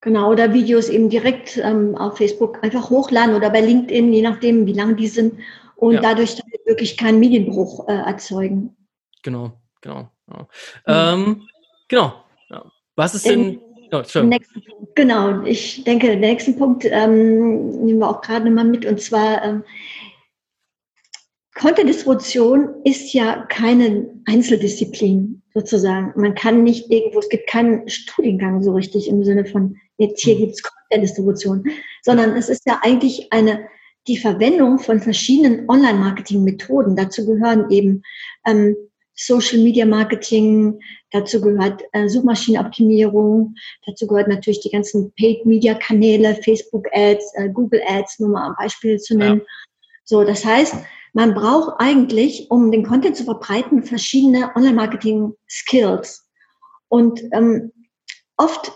Genau, 0.00 0.30
oder 0.30 0.54
Videos 0.54 0.88
eben 0.88 1.10
direkt 1.10 1.56
ähm, 1.56 1.96
auf 1.96 2.18
Facebook 2.18 2.62
einfach 2.62 2.88
hochladen 2.88 3.34
oder 3.34 3.50
bei 3.50 3.60
LinkedIn, 3.60 4.12
je 4.12 4.22
nachdem, 4.22 4.66
wie 4.66 4.72
lang 4.72 4.96
die 4.96 5.08
sind. 5.08 5.40
Und 5.76 5.94
ja. 5.94 6.00
dadurch 6.00 6.40
wirklich 6.66 6.96
keinen 6.96 7.20
Medienbruch 7.20 7.88
äh, 7.88 7.92
erzeugen. 7.92 8.76
Genau, 9.22 9.52
genau. 9.80 10.08
Genau. 10.26 10.48
Ähm, 10.86 11.48
genau. 11.88 12.12
Was 12.96 13.14
ist 13.14 13.26
denn 13.26 13.60
Oh, 13.90 14.02
nächsten 14.22 14.62
Punkt, 14.62 14.96
genau, 14.96 15.42
ich 15.44 15.82
denke, 15.84 16.08
den 16.08 16.20
nächsten 16.20 16.56
Punkt 16.58 16.84
ähm, 16.84 17.70
nehmen 17.84 18.00
wir 18.00 18.10
auch 18.10 18.20
gerade 18.20 18.50
mal 18.50 18.64
mit 18.64 18.84
und 18.84 19.00
zwar 19.00 19.42
ähm, 19.42 19.64
Content-Distribution 21.54 22.82
ist 22.84 23.14
ja 23.14 23.46
keine 23.48 24.10
Einzeldisziplin 24.26 25.42
sozusagen. 25.54 26.12
Man 26.20 26.34
kann 26.34 26.62
nicht 26.64 26.90
irgendwo, 26.90 27.18
es 27.18 27.30
gibt 27.30 27.48
keinen 27.48 27.88
Studiengang 27.88 28.62
so 28.62 28.74
richtig 28.74 29.08
im 29.08 29.24
Sinne 29.24 29.46
von, 29.46 29.76
jetzt 29.98 30.22
hier 30.22 30.34
mhm. 30.34 30.40
gibt 30.40 30.52
es 30.52 30.62
Content-Distribution, 30.62 31.64
sondern 32.02 32.36
es 32.36 32.48
ist 32.48 32.62
ja 32.66 32.80
eigentlich 32.82 33.32
eine, 33.32 33.68
die 34.06 34.16
Verwendung 34.16 34.78
von 34.78 35.00
verschiedenen 35.00 35.68
Online-Marketing-Methoden. 35.68 36.96
Dazu 36.96 37.26
gehören 37.26 37.70
eben 37.70 38.02
ähm, 38.46 38.74
Social 39.14 39.58
Media 39.58 39.84
Marketing, 39.84 40.78
dazu 41.10 41.40
gehört 41.40 41.82
äh, 41.92 42.08
Suchmaschinenoptimierung, 42.08 43.54
dazu 43.84 44.06
gehört 44.06 44.28
natürlich 44.28 44.60
die 44.60 44.70
ganzen 44.70 45.12
Paid 45.18 45.44
Media 45.44 45.74
Kanäle, 45.74 46.36
Facebook 46.44 46.86
Ads, 46.92 47.32
äh, 47.34 47.48
Google 47.48 47.82
Ads, 47.88 48.20
nur 48.20 48.30
mal 48.30 48.48
ein 48.48 48.54
Beispiel 48.56 48.98
zu 48.98 49.16
nennen. 49.16 49.40
Ja. 49.40 49.46
So, 50.04 50.24
das 50.24 50.44
heißt, 50.44 50.76
man 51.14 51.34
braucht 51.34 51.74
eigentlich, 51.80 52.48
um 52.50 52.70
den 52.70 52.84
Content 52.84 53.16
zu 53.16 53.24
verbreiten, 53.24 53.82
verschiedene 53.82 54.54
Online-Marketing-Skills. 54.54 56.26
Und 56.88 57.20
ähm, 57.32 57.72
oft 58.36 58.72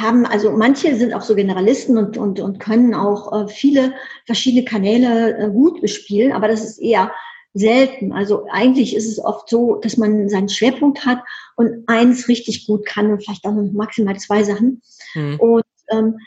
haben, 0.00 0.24
also 0.26 0.52
manche 0.52 0.96
sind 0.96 1.12
auch 1.12 1.22
so 1.22 1.34
Generalisten 1.34 1.98
und, 1.98 2.16
und, 2.16 2.40
und 2.40 2.58
können 2.58 2.94
auch 2.94 3.32
äh, 3.32 3.48
viele 3.48 3.94
verschiedene 4.26 4.64
Kanäle 4.64 5.36
äh, 5.36 5.50
gut 5.50 5.80
bespielen, 5.80 6.32
aber 6.32 6.48
das 6.48 6.64
ist 6.64 6.78
eher 6.78 7.12
selten. 7.54 8.12
Also 8.12 8.46
eigentlich 8.50 8.96
ist 8.96 9.08
es 9.08 9.22
oft 9.22 9.48
so, 9.48 9.76
dass 9.76 9.96
man 9.96 10.28
seinen 10.28 10.48
Schwerpunkt 10.48 11.04
hat 11.04 11.20
und 11.56 11.84
eins 11.86 12.28
richtig 12.28 12.66
gut 12.66 12.86
kann 12.86 13.10
und 13.10 13.22
vielleicht 13.22 13.44
auch 13.44 13.52
noch 13.52 13.70
maximal 13.72 14.16
zwei 14.16 14.42
Sachen. 14.42 14.82
Mhm. 15.14 15.38
Und 15.38 15.64
ähm, 15.90 16.18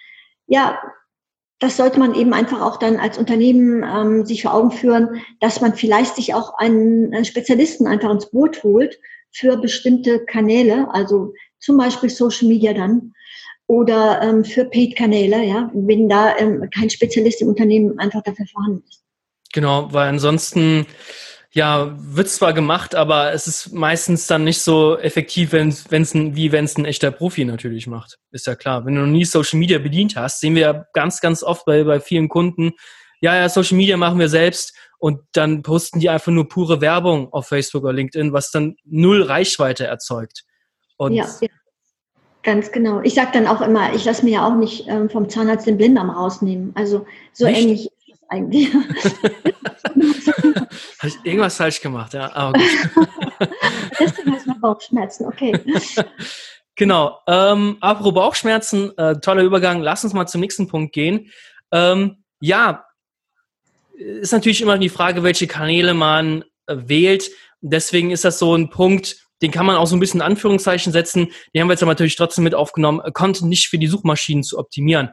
ja, 0.48 0.80
das 1.60 1.78
sollte 1.78 2.00
man 2.00 2.14
eben 2.14 2.34
einfach 2.34 2.62
auch 2.62 2.78
dann 2.78 2.98
als 2.98 3.18
Unternehmen 3.18 3.84
ähm, 3.84 4.26
sich 4.26 4.44
vor 4.44 4.54
Augen 4.54 4.72
führen, 4.72 5.22
dass 5.40 5.62
man 5.62 5.74
vielleicht 5.74 6.16
sich 6.16 6.34
auch 6.34 6.58
einen 6.58 7.26
Spezialisten 7.26 7.88
einfach 7.88 8.12
ins 8.12 8.30
Boot 8.30 8.64
holt 8.64 9.00
für 9.32 9.58
bestimmte 9.58 10.26
Kanäle, 10.26 10.88
also 10.94 11.34
zum 11.60 11.78
Beispiel 11.78 12.10
Social 12.10 12.48
Media 12.48 12.74
dann 12.74 13.14
oder 13.68 14.22
ähm, 14.22 14.46
für 14.46 14.66
Paid-Kanäle, 14.66 15.44
ja, 15.44 15.70
wenn 15.74 16.08
da 16.08 16.38
ähm, 16.38 16.70
kein 16.74 16.90
Spezialist 16.90 17.42
im 17.42 17.50
Unternehmen 17.50 17.98
einfach 18.00 18.22
dafür 18.22 18.46
vorhanden 18.46 18.84
ist. 18.88 19.04
Genau, 19.54 19.92
weil 19.92 20.10
ansonsten 20.10 20.86
ja, 21.56 21.96
wird 21.98 22.28
zwar 22.28 22.52
gemacht, 22.52 22.96
aber 22.96 23.32
es 23.32 23.48
ist 23.48 23.72
meistens 23.72 24.28
dann 24.28 24.44
nicht 24.44 24.60
so 24.60 24.98
effektiv, 24.98 25.54
wenn's, 25.54 25.86
wenn's 25.90 26.14
ein, 26.14 26.36
wie 26.36 26.52
wenn 26.52 26.66
es 26.66 26.78
ein 26.78 26.84
echter 26.84 27.12
Profi 27.12 27.46
natürlich 27.46 27.88
macht. 27.88 28.18
Ist 28.32 28.46
ja 28.46 28.56
klar. 28.56 28.86
Wenn 28.86 28.96
du 28.96 29.02
noch 29.02 29.08
nie 29.08 29.24
Social 29.24 29.58
Media 29.58 29.80
bedient 29.80 30.18
hast, 30.18 30.42
sehen 30.42 30.56
wir 30.56 30.62
ja 30.62 30.86
ganz, 30.92 31.22
ganz 31.22 31.44
oft 31.44 31.64
bei, 31.66 31.86
bei 31.86 32.02
vielen 32.02 32.28
Kunden, 32.28 32.74
ja, 33.22 33.38
ja, 33.38 33.48
Social 33.48 33.78
Media 33.78 33.96
machen 33.96 34.20
wir 34.20 34.28
selbst 34.28 34.76
und 35.00 35.22
dann 35.32 35.62
posten 35.62 36.02
die 36.02 36.10
einfach 36.10 36.32
nur 36.32 36.50
pure 36.50 36.82
Werbung 36.82 37.32
auf 37.32 37.48
Facebook 37.48 37.84
oder 37.84 37.94
LinkedIn, 37.94 38.34
was 38.34 38.52
dann 38.52 38.76
null 38.84 39.24
Reichweite 39.24 39.88
erzeugt. 39.88 40.44
Und 40.98 41.14
ja, 41.14 41.26
ja. 41.40 41.48
Ganz 42.46 42.72
genau. 42.72 43.02
Ich 43.02 43.16
sage 43.16 43.32
dann 43.34 43.48
auch 43.48 43.60
immer, 43.62 43.94
ich 43.96 44.06
lasse 44.06 44.24
mir 44.24 44.34
ja 44.34 44.48
auch 44.48 44.54
nicht 44.54 44.88
ähm, 44.88 45.10
vom 45.10 45.28
Zahnarzt 45.28 45.66
den 45.66 45.78
Blinddarm 45.78 46.12
rausnehmen. 46.12 46.74
Also 46.76 47.08
so 47.34 47.48
nicht? 47.48 47.60
ähnlich 47.60 47.86
ist 47.86 48.12
das 48.12 48.30
eigentlich. 48.30 48.72
Habe 51.00 51.08
ich 51.08 51.16
irgendwas 51.24 51.58
falsch 51.58 51.82
gemacht, 51.82 52.14
ja. 52.14 52.32
Aber 52.36 52.54
gut. 52.54 52.70
Deswegen 54.00 54.34
hast 54.34 54.46
du 54.46 54.60
Bauchschmerzen, 54.60 55.26
okay. 55.26 55.60
Genau. 56.78 57.20
Ähm, 57.26 57.78
apropos 57.80 58.14
Bauchschmerzen, 58.14 58.96
äh, 58.98 59.20
toller 59.22 59.44
Übergang. 59.44 59.82
Lass 59.82 60.04
uns 60.04 60.14
mal 60.14 60.28
zum 60.28 60.42
nächsten 60.42 60.68
Punkt 60.68 60.94
gehen. 60.94 61.32
Ähm, 61.72 62.18
ja, 62.42 62.86
ist 63.98 64.34
natürlich 64.34 64.62
immer 64.62 64.78
die 64.78 64.90
Frage, 64.90 65.24
welche 65.24 65.48
Kanäle 65.48 65.94
man 65.94 66.44
äh, 66.68 66.76
wählt. 66.76 67.32
Deswegen 67.62 68.12
ist 68.12 68.26
das 68.26 68.38
so 68.38 68.54
ein 68.54 68.70
Punkt, 68.70 69.25
den 69.42 69.52
kann 69.52 69.66
man 69.66 69.76
auch 69.76 69.88
so 69.88 69.96
ein 69.96 70.00
bisschen 70.00 70.22
in 70.22 70.26
Anführungszeichen 70.26 70.94
setzen. 70.94 71.28
Den 71.54 71.62
haben 71.62 71.68
wir 71.68 71.74
jetzt 71.74 71.84
aber 71.84 71.92
natürlich 71.92 72.16
trotzdem 72.16 72.44
mit 72.44 72.56
aufgenommen, 72.56 73.02
Content 73.14 73.50
nicht 73.50 73.68
für 73.68 73.78
die 73.78 73.88
Suchmaschinen 73.88 74.44
zu 74.44 74.58
optimieren 74.58 75.10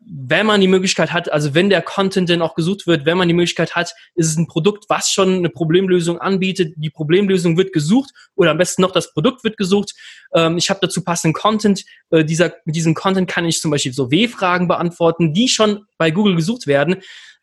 wenn 0.00 0.46
man 0.46 0.60
die 0.60 0.68
Möglichkeit 0.68 1.12
hat, 1.12 1.30
also 1.30 1.54
wenn 1.54 1.70
der 1.70 1.82
Content 1.82 2.28
denn 2.28 2.40
auch 2.40 2.54
gesucht 2.54 2.86
wird, 2.86 3.04
wenn 3.04 3.18
man 3.18 3.28
die 3.28 3.34
Möglichkeit 3.34 3.74
hat, 3.74 3.94
ist 4.14 4.28
es 4.28 4.36
ein 4.36 4.46
Produkt, 4.46 4.84
was 4.88 5.10
schon 5.10 5.34
eine 5.34 5.50
Problemlösung 5.50 6.18
anbietet. 6.18 6.74
Die 6.76 6.90
Problemlösung 6.90 7.56
wird 7.56 7.72
gesucht 7.72 8.10
oder 8.34 8.52
am 8.52 8.58
besten 8.58 8.82
noch 8.82 8.92
das 8.92 9.12
Produkt 9.12 9.44
wird 9.44 9.56
gesucht. 9.56 9.94
Ähm, 10.32 10.56
ich 10.56 10.70
habe 10.70 10.80
dazu 10.80 11.02
passenden 11.02 11.34
Content. 11.34 11.84
Äh, 12.10 12.24
dieser, 12.24 12.54
mit 12.64 12.76
diesem 12.76 12.94
Content 12.94 13.28
kann 13.28 13.44
ich 13.44 13.60
zum 13.60 13.70
Beispiel 13.70 13.92
so 13.92 14.10
W-Fragen 14.10 14.68
beantworten, 14.68 15.34
die 15.34 15.48
schon 15.48 15.84
bei 15.98 16.10
Google 16.10 16.36
gesucht 16.36 16.66
werden. 16.66 16.96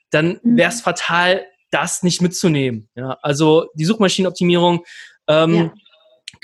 Dann 0.10 0.40
mhm. 0.42 0.58
wäre 0.58 0.72
es 0.72 0.82
fatal, 0.82 1.46
das 1.72 2.04
nicht 2.04 2.22
mitzunehmen. 2.22 2.90
Ja, 2.96 3.18
also 3.22 3.68
die 3.76 3.86
Suchmaschinenoptimierung. 3.86 4.86
Ähm, 5.28 5.56
ja. 5.56 5.74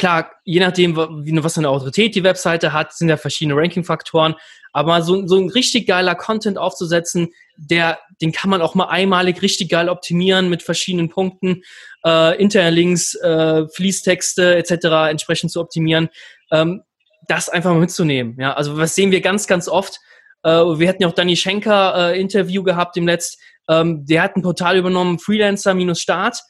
Klar, 0.01 0.31
je 0.45 0.59
nachdem, 0.59 0.95
was 0.95 1.53
für 1.53 1.59
eine 1.59 1.69
Autorität 1.69 2.15
die 2.15 2.23
Webseite 2.23 2.73
hat, 2.73 2.91
sind 2.91 3.07
ja 3.07 3.17
verschiedene 3.17 3.55
Ranking-Faktoren. 3.55 4.33
Aber 4.73 5.03
so, 5.03 5.27
so 5.27 5.37
ein 5.37 5.47
richtig 5.47 5.85
geiler 5.85 6.15
Content 6.15 6.57
aufzusetzen, 6.57 7.29
der, 7.55 7.99
den 8.19 8.31
kann 8.31 8.49
man 8.49 8.63
auch 8.63 8.73
mal 8.73 8.85
einmalig 8.85 9.43
richtig 9.43 9.69
geil 9.69 9.89
optimieren 9.89 10.49
mit 10.49 10.63
verschiedenen 10.63 11.09
Punkten, 11.09 11.61
äh, 12.03 12.35
Interlinks, 12.41 13.13
äh, 13.13 13.67
Fließtexte 13.67 14.55
etc. 14.55 15.11
entsprechend 15.11 15.51
zu 15.51 15.61
optimieren, 15.61 16.09
ähm, 16.49 16.81
das 17.27 17.47
einfach 17.47 17.69
mal 17.69 17.79
mitzunehmen. 17.79 18.37
Ja, 18.39 18.53
also 18.53 18.79
was 18.79 18.95
sehen 18.95 19.11
wir 19.11 19.21
ganz, 19.21 19.45
ganz 19.45 19.67
oft. 19.67 19.99
Äh, 20.41 20.49
wir 20.49 20.89
hatten 20.89 21.03
ja 21.03 21.09
auch 21.09 21.13
Danny 21.13 21.35
Schenker 21.35 22.13
äh, 22.13 22.19
Interview 22.19 22.63
gehabt 22.63 22.97
im 22.97 23.05
Letzt. 23.05 23.37
Ähm, 23.69 24.03
der 24.07 24.23
hat 24.23 24.35
ein 24.35 24.41
Portal 24.41 24.77
übernommen, 24.77 25.19
Freelancer-Start 25.19 26.41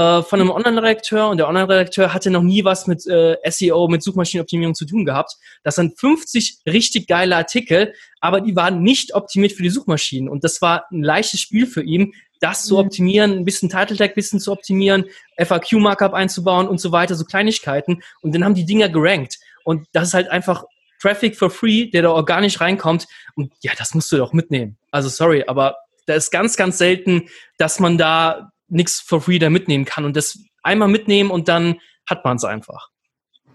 äh, 0.00 0.22
von 0.22 0.40
einem 0.40 0.50
Online-Redakteur 0.50 1.28
und 1.28 1.36
der 1.36 1.46
Online-Redakteur 1.46 2.14
hatte 2.14 2.30
noch 2.30 2.42
nie 2.42 2.64
was 2.64 2.86
mit 2.86 3.06
äh, 3.06 3.36
SEO, 3.50 3.86
mit 3.88 4.02
Suchmaschinenoptimierung 4.02 4.74
zu 4.74 4.86
tun 4.86 5.04
gehabt. 5.04 5.36
Das 5.62 5.74
sind 5.74 5.98
50 5.98 6.60
richtig 6.66 7.06
geile 7.06 7.36
Artikel, 7.36 7.92
aber 8.20 8.40
die 8.40 8.56
waren 8.56 8.82
nicht 8.82 9.14
optimiert 9.14 9.52
für 9.52 9.62
die 9.62 9.68
Suchmaschinen 9.68 10.30
und 10.30 10.42
das 10.42 10.62
war 10.62 10.86
ein 10.90 11.02
leichtes 11.02 11.40
Spiel 11.40 11.66
für 11.66 11.82
ihn, 11.82 12.14
das 12.40 12.64
zu 12.64 12.74
mhm. 12.74 12.86
optimieren, 12.86 13.32
ein 13.32 13.44
bisschen 13.44 13.68
Title 13.68 13.98
Tag 13.98 14.14
bisschen 14.14 14.40
zu 14.40 14.52
optimieren, 14.52 15.04
FAQ-Markup 15.36 16.14
einzubauen 16.14 16.66
und 16.66 16.80
so 16.80 16.92
weiter, 16.92 17.14
so 17.14 17.26
Kleinigkeiten 17.26 18.02
und 18.22 18.34
dann 18.34 18.42
haben 18.42 18.54
die 18.54 18.64
Dinger 18.64 18.88
gerankt 18.88 19.38
und 19.64 19.86
das 19.92 20.08
ist 20.08 20.14
halt 20.14 20.30
einfach 20.30 20.64
Traffic 21.02 21.36
for 21.36 21.50
free, 21.50 21.90
der 21.90 22.02
da 22.02 22.10
organisch 22.12 22.58
reinkommt 22.58 23.06
und 23.34 23.52
ja, 23.60 23.72
das 23.76 23.94
musst 23.94 24.10
du 24.12 24.16
doch 24.16 24.32
mitnehmen. 24.32 24.78
Also 24.90 25.10
sorry, 25.10 25.44
aber 25.46 25.76
da 26.06 26.14
ist 26.14 26.30
ganz, 26.30 26.56
ganz 26.56 26.78
selten, 26.78 27.28
dass 27.58 27.80
man 27.80 27.98
da 27.98 28.50
nichts 28.70 29.00
for 29.00 29.20
free 29.20 29.38
da 29.38 29.50
mitnehmen 29.50 29.84
kann. 29.84 30.04
Und 30.04 30.16
das 30.16 30.38
einmal 30.62 30.88
mitnehmen 30.88 31.30
und 31.30 31.48
dann 31.48 31.76
hat 32.08 32.24
man 32.24 32.36
es 32.36 32.44
einfach. 32.44 32.88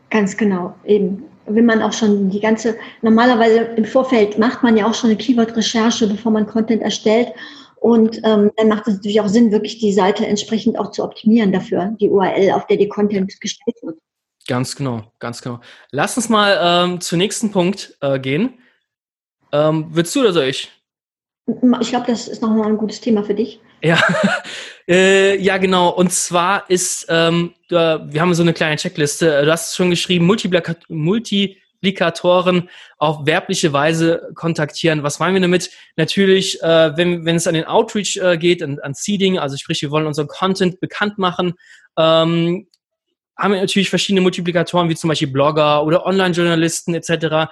Ganz 0.10 0.38
genau, 0.38 0.75
eben. 0.86 1.24
Wenn 1.48 1.65
man 1.65 1.81
auch 1.81 1.93
schon 1.93 2.29
die 2.29 2.39
ganze, 2.39 2.75
normalerweise 3.01 3.60
im 3.60 3.86
Vorfeld 3.86 4.39
macht 4.39 4.63
man 4.63 4.77
ja 4.77 4.88
auch 4.88 4.95
schon 4.95 5.12
eine 5.12 5.17
Keyword-Recherche, 5.17 6.07
bevor 6.07 6.31
man 6.31 6.48
Content 6.48 6.81
erstellt. 6.81 7.29
Und 7.75 8.17
ähm, 8.24 8.50
dann 8.57 8.67
macht 8.67 8.88
es 8.88 8.95
natürlich 8.95 9.22
auch 9.22 9.27
Sinn, 9.27 9.51
wirklich 9.51 9.77
die 9.77 9.93
Seite 9.93 10.25
entsprechend 10.25 10.79
auch 10.79 10.89
zu 10.89 11.03
optimieren 11.03 11.51
dafür, 11.51 11.95
die 12.00 12.10
URL, 12.10 12.51
auf 12.51 12.65
der 12.65 12.77
die 12.77 12.88
Content 12.88 13.39
gestellt 13.39 13.75
wird. 13.84 14.00
Ganz 14.48 14.75
genau, 14.75 15.12
ganz 15.19 15.41
genau. 15.41 15.60
Lass 15.91 16.17
uns 16.17 16.29
mal 16.29 16.57
ähm, 16.60 17.01
zum 17.01 17.19
nächsten 17.19 17.51
Punkt 17.51 17.98
äh, 18.01 18.19
gehen. 18.19 18.55
Ähm, 19.51 19.88
willst 19.91 20.15
du 20.15 20.22
oder 20.22 20.34
soll 20.34 20.45
ich? 20.45 20.72
Ich 21.81 21.89
glaube, 21.89 22.07
das 22.07 22.27
ist 22.27 22.41
nochmal 22.41 22.67
ein 22.67 22.77
gutes 22.77 23.01
Thema 23.01 23.24
für 23.24 23.36
dich. 23.36 23.60
Ja, 23.84 24.01
äh, 24.88 25.38
ja 25.38 25.58
genau. 25.58 25.89
Und 25.89 26.12
zwar 26.12 26.70
ist, 26.70 27.08
ähm, 27.10 27.54
da, 27.70 28.06
wir 28.12 28.22
haben 28.22 28.34
so 28.34 28.44
eine 28.44 28.54
kleine 28.54 28.77
Checkliste. 28.77 29.44
Du 29.44 29.51
hast 29.51 29.75
schon 29.75 29.89
geschrieben, 29.89 30.25
Multiplika 30.25 30.75
Multiplikatoren 30.89 32.70
auf 32.98 33.25
werbliche 33.25 33.74
Weise 33.74 34.30
kontaktieren. 34.36 35.04
Was 35.04 35.20
meinen 35.20 35.36
wir 35.36 35.42
damit? 35.42 35.72
Natürlich, 35.96 36.62
äh, 36.62 36.96
wenn, 36.98 37.25
wenn 37.25 37.36
es 37.36 37.48
an 37.48 37.56
den 37.56 37.65
Outreach 37.65 38.18
äh, 38.18 38.38
geht, 38.38 38.62
an, 38.62 38.80
an 38.80 38.94
Seeding, 38.94 39.39
also 39.39 39.58
sprich, 39.58 39.82
wir 39.82 39.92
wollen 39.92 40.08
unseren 40.08 40.27
Content 40.27 40.80
bekannt 40.80 41.18
machen, 41.18 41.54
ähm, 41.98 42.68
haben 43.38 43.54
wir 43.54 43.60
natürlich 43.60 43.89
verschiedene 43.89 44.22
Multiplikatoren, 44.22 44.89
wie 44.89 44.96
zum 44.96 45.10
Beispiel 45.10 45.27
Blogger 45.27 45.84
oder 45.84 46.06
Online-Journalisten 46.06 46.96
etc 46.96 47.48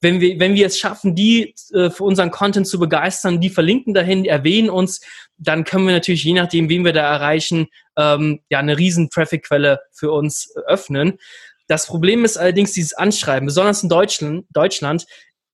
wenn 0.00 0.20
wir, 0.20 0.38
wenn 0.38 0.54
wir 0.54 0.66
es 0.66 0.78
schaffen, 0.78 1.14
die 1.14 1.54
äh, 1.72 1.90
für 1.90 2.04
unseren 2.04 2.30
Content 2.30 2.66
zu 2.66 2.78
begeistern, 2.78 3.40
die 3.40 3.50
verlinken 3.50 3.94
dahin, 3.94 4.24
erwähnen 4.24 4.70
uns, 4.70 5.00
dann 5.36 5.64
können 5.64 5.86
wir 5.86 5.92
natürlich, 5.92 6.24
je 6.24 6.34
nachdem, 6.34 6.68
wen 6.68 6.84
wir 6.84 6.92
da 6.92 7.02
erreichen, 7.02 7.66
ähm, 7.96 8.40
ja, 8.48 8.58
eine 8.58 8.78
riesen 8.78 9.10
Traffic-Quelle 9.10 9.80
für 9.92 10.12
uns 10.12 10.52
öffnen. 10.66 11.18
Das 11.66 11.86
Problem 11.86 12.24
ist 12.24 12.36
allerdings 12.36 12.72
dieses 12.72 12.94
Anschreiben, 12.94 13.46
besonders 13.46 13.82
in 13.82 13.88
Deutschland, 13.88 14.46
Deutschland 14.50 15.06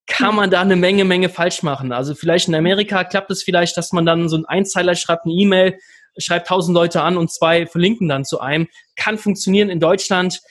kann 0.07 0.35
man 0.35 0.51
da 0.51 0.61
eine 0.61 0.75
Menge, 0.75 1.03
Menge 1.03 1.29
falsch 1.29 1.63
machen. 1.63 1.91
Also 1.91 2.13
vielleicht 2.13 2.47
in 2.47 2.53
Amerika 2.53 3.03
klappt 3.03 3.31
es 3.31 3.41
vielleicht, 3.41 3.75
dass 3.75 3.91
man 3.91 4.05
dann 4.05 4.29
so 4.29 4.37
ein 4.37 4.45
Einzeiler 4.45 4.93
schreibt, 4.93 5.25
eine 5.25 5.33
E-Mail, 5.33 5.79
schreibt 6.17 6.47
tausend 6.47 6.75
Leute 6.75 7.01
an 7.01 7.17
und 7.17 7.31
zwei 7.31 7.67
verlinken 7.67 8.07
dann 8.07 8.25
zu 8.25 8.39
einem. 8.39 8.67
Kann 8.95 9.17
funktionieren 9.17 9.69
in 9.69 9.79
Deutschland. 9.79 10.41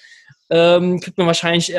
Ähm, 0.50 1.00
kriegt 1.00 1.18
man 1.18 1.26
wahrscheinlich 1.26 1.74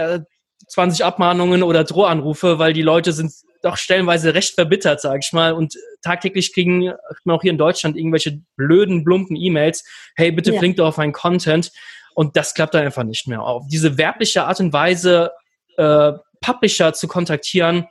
20 0.67 1.05
Abmahnungen 1.05 1.63
oder 1.63 1.83
Drohanrufe, 1.83 2.59
weil 2.59 2.73
die 2.73 2.81
Leute 2.81 3.13
sind 3.13 3.31
doch 3.61 3.77
stellenweise 3.77 4.33
recht 4.33 4.53
verbittert, 4.53 5.01
sag 5.01 5.21
ich 5.23 5.33
mal. 5.33 5.53
Und 5.53 5.75
tagtäglich 6.01 6.53
kriegen 6.53 6.81
wir 6.81 7.33
auch 7.33 7.41
hier 7.41 7.51
in 7.51 7.57
Deutschland 7.57 7.97
irgendwelche 7.97 8.39
blöden, 8.55 9.03
plumpen 9.03 9.35
E-Mails. 9.35 9.83
Hey, 10.15 10.31
bitte 10.31 10.53
ja. 10.53 10.59
flink 10.59 10.77
doch 10.77 10.87
auf 10.87 10.97
meinen 10.97 11.13
Content. 11.13 11.71
Und 12.13 12.37
das 12.37 12.53
klappt 12.53 12.75
dann 12.75 12.85
einfach 12.85 13.03
nicht 13.03 13.27
mehr. 13.27 13.41
Auf 13.41 13.65
diese 13.67 13.97
werbliche 13.97 14.45
Art 14.45 14.59
und 14.59 14.71
Weise, 14.71 15.31
äh, 15.77 16.13
Publisher 16.41 16.93
zu 16.93 17.07
kontaktieren, 17.07 17.87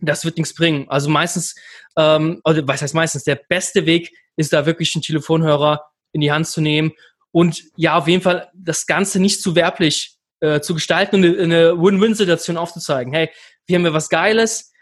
das 0.00 0.24
wird 0.24 0.36
nichts 0.36 0.54
bringen. 0.54 0.86
Also 0.88 1.08
meistens, 1.08 1.54
ähm, 1.96 2.40
oder 2.44 2.66
was 2.66 2.82
heißt 2.82 2.94
meistens, 2.94 3.24
der 3.24 3.40
beste 3.48 3.86
Weg 3.86 4.12
ist 4.36 4.52
da 4.52 4.66
wirklich 4.66 4.94
einen 4.94 5.02
Telefonhörer 5.02 5.84
in 6.12 6.20
die 6.20 6.32
Hand 6.32 6.46
zu 6.46 6.60
nehmen 6.60 6.92
und 7.32 7.64
ja, 7.76 7.96
auf 7.96 8.08
jeden 8.08 8.22
Fall 8.22 8.50
das 8.54 8.86
Ganze 8.86 9.20
nicht 9.20 9.42
zu 9.42 9.54
werblich 9.54 10.16
äh, 10.40 10.60
zu 10.60 10.74
gestalten 10.74 11.16
und 11.16 11.38
eine, 11.38 11.80
Win-Win-Situation 11.80 12.56
aufzuzeigen. 12.56 13.12
Hey, 13.12 13.30
wir 13.66 13.76
haben 13.76 13.84
ja 13.84 13.92
was 13.92 14.08
Geiles, 14.08 14.72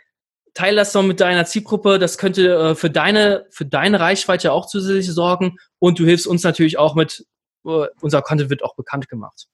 teile 0.54 0.76
das 0.76 0.92
doch 0.92 1.02
mit 1.02 1.20
deiner 1.20 1.44
Zielgruppe, 1.44 1.98
das 1.98 2.16
könnte 2.16 2.54
äh, 2.54 2.74
für 2.74 2.90
deine, 2.90 3.46
für 3.50 3.66
deine 3.66 4.00
Reichweite 4.00 4.52
auch 4.52 4.66
zusätzlich 4.66 5.12
sorgen 5.12 5.56
und 5.78 5.98
du 5.98 6.04
hilfst 6.04 6.26
uns 6.26 6.42
natürlich 6.42 6.78
auch 6.78 6.94
mit, 6.94 7.26
äh, 7.66 7.86
unser 8.00 8.22
Content 8.22 8.50
wird 8.50 8.62
auch 8.62 8.74
bekannt 8.76 9.08
gemacht. 9.08 9.46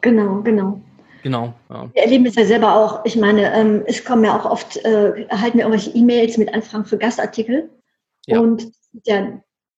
Genau, 0.00 0.42
genau. 0.42 0.80
Genau. 1.26 1.54
Ja. 1.70 1.90
Wir 1.92 2.04
erleben 2.04 2.24
es 2.26 2.36
ja 2.36 2.44
selber 2.44 2.76
auch. 2.76 3.04
Ich 3.04 3.16
meine, 3.16 3.52
ähm, 3.52 3.82
es 3.86 4.04
kommen 4.04 4.22
ja 4.22 4.38
auch 4.38 4.48
oft, 4.48 4.76
äh, 4.84 5.24
erhalten 5.24 5.58
wir 5.58 5.64
irgendwelche 5.64 5.90
E-Mails 5.90 6.38
mit 6.38 6.54
Anfragen 6.54 6.84
für 6.84 6.98
Gastartikel. 6.98 7.68
Ja. 8.26 8.38
Und 8.38 8.70
ja 9.02 9.26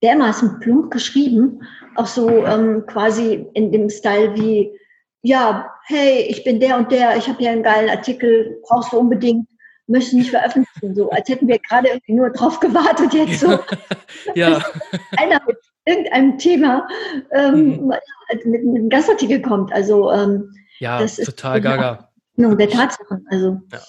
dermaßen 0.02 0.61
plump 0.61 0.90
geschrieben, 0.90 1.62
auch 1.97 2.07
so 2.07 2.28
ähm, 2.45 2.85
quasi 2.87 3.47
in 3.55 3.73
dem 3.73 3.88
Style 3.88 4.35
wie, 4.35 4.78
ja, 5.23 5.73
hey, 5.87 6.26
ich 6.28 6.45
bin 6.45 6.61
der 6.61 6.76
und 6.76 6.93
der, 6.93 7.17
ich 7.17 7.26
habe 7.26 7.38
hier 7.38 7.50
einen 7.50 7.62
geilen 7.62 7.88
Artikel, 7.88 8.61
brauchst 8.69 8.93
du 8.93 8.99
unbedingt. 8.99 9.49
möchte 9.87 10.17
nicht 10.17 10.28
veröffentlichen, 10.28 10.95
so 10.95 11.09
als 11.09 11.31
hätten 11.31 11.49
wir 11.49 11.59
gerade 11.61 11.88
irgendwie 11.88 12.12
nur 12.12 12.28
drauf 12.28 12.61
gewartet 12.61 13.14
jetzt 13.14 13.40
so. 13.40 13.59
ja. 14.35 14.62
Einer 15.17 15.40
mit 15.47 15.57
irgendeinem 15.87 16.37
Thema 16.37 16.87
ähm, 17.33 17.81
mhm. 17.81 17.87
mit, 17.88 18.45
mit, 18.45 18.61
einem 18.61 18.90
Gastartikel 18.90 19.40
kommt. 19.40 19.73
Also 19.73 20.12
ähm, 20.12 20.52
ja, 20.78 21.00
das 21.00 21.16
total 21.16 21.58
ist 21.58 21.64
gaga. 21.64 22.11
Der 22.37 22.70
Tatsachen. 22.70 23.26
Also. 23.30 23.61
Ja. 23.73 23.80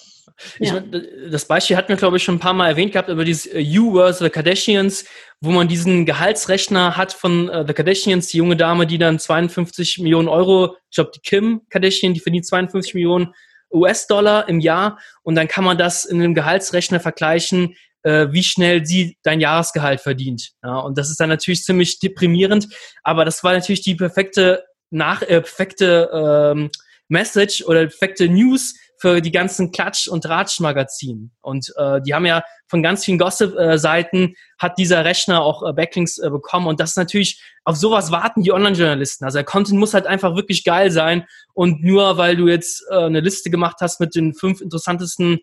Ich 0.58 0.68
ja. 0.68 0.74
mein, 0.74 1.06
das 1.30 1.44
Beispiel 1.44 1.76
hatten 1.76 1.88
wir, 1.88 1.96
glaube 1.96 2.16
ich, 2.16 2.22
schon 2.22 2.36
ein 2.36 2.40
paar 2.40 2.54
Mal 2.54 2.68
erwähnt 2.68 2.92
gehabt, 2.92 3.08
über 3.08 3.24
dieses 3.24 3.46
äh, 3.46 3.60
You 3.60 3.94
vs. 3.94 4.18
The 4.18 4.30
Kardashians, 4.30 5.04
wo 5.40 5.50
man 5.50 5.68
diesen 5.68 6.06
Gehaltsrechner 6.06 6.96
hat 6.96 7.12
von 7.12 7.48
uh, 7.48 7.64
The 7.66 7.74
Kardashians, 7.74 8.28
die 8.28 8.38
junge 8.38 8.56
Dame, 8.56 8.86
die 8.86 8.98
dann 8.98 9.18
52 9.18 9.98
Millionen 9.98 10.28
Euro, 10.28 10.76
ich 10.90 10.96
glaube, 10.96 11.10
die 11.14 11.20
Kim 11.20 11.62
Kardashian, 11.68 12.14
die 12.14 12.20
verdient 12.20 12.46
52 12.46 12.94
Millionen 12.94 13.34
US-Dollar 13.72 14.48
im 14.48 14.60
Jahr 14.60 14.98
und 15.22 15.36
dann 15.36 15.46
kann 15.46 15.64
man 15.64 15.78
das 15.78 16.04
in 16.04 16.20
einem 16.20 16.34
Gehaltsrechner 16.34 17.00
vergleichen, 17.00 17.76
äh, 18.02 18.28
wie 18.30 18.42
schnell 18.42 18.84
sie 18.84 19.16
dein 19.22 19.40
Jahresgehalt 19.40 20.00
verdient. 20.00 20.50
Ja, 20.62 20.78
und 20.78 20.98
das 20.98 21.10
ist 21.10 21.20
dann 21.20 21.28
natürlich 21.28 21.62
ziemlich 21.62 22.00
deprimierend, 22.00 22.68
aber 23.02 23.24
das 23.24 23.44
war 23.44 23.52
natürlich 23.52 23.82
die 23.82 23.94
perfekte 23.94 24.64
nach 24.90 25.22
äh, 25.22 25.40
perfekte 25.40 26.10
ähm, 26.12 26.70
Message 27.08 27.64
oder 27.64 27.86
perfekte 27.86 28.28
News 28.28 28.74
für 29.00 29.22
die 29.22 29.32
ganzen 29.32 29.72
Klatsch- 29.72 30.08
und 30.08 30.28
Ratsch-Magazinen. 30.28 31.32
Und 31.40 31.72
äh, 31.76 32.02
die 32.02 32.14
haben 32.14 32.26
ja 32.26 32.42
von 32.66 32.82
ganz 32.82 33.04
vielen 33.04 33.18
Gossip-Seiten 33.18 34.34
hat 34.58 34.76
dieser 34.76 35.06
Rechner 35.06 35.42
auch 35.42 35.66
äh, 35.66 35.72
Backlinks 35.72 36.18
äh, 36.18 36.28
bekommen. 36.28 36.66
Und 36.66 36.80
das 36.80 36.90
ist 36.90 36.96
natürlich, 36.96 37.42
auf 37.64 37.76
sowas 37.76 38.10
warten 38.10 38.42
die 38.42 38.52
Online-Journalisten. 38.52 39.24
Also 39.24 39.38
der 39.38 39.44
Content 39.44 39.80
muss 39.80 39.94
halt 39.94 40.06
einfach 40.06 40.36
wirklich 40.36 40.64
geil 40.64 40.90
sein. 40.90 41.24
Und 41.54 41.82
nur 41.82 42.18
weil 42.18 42.36
du 42.36 42.46
jetzt 42.46 42.84
äh, 42.90 42.96
eine 42.96 43.20
Liste 43.20 43.48
gemacht 43.48 43.78
hast 43.80 44.00
mit 44.00 44.14
den 44.14 44.34
fünf 44.34 44.60
interessantesten 44.60 45.38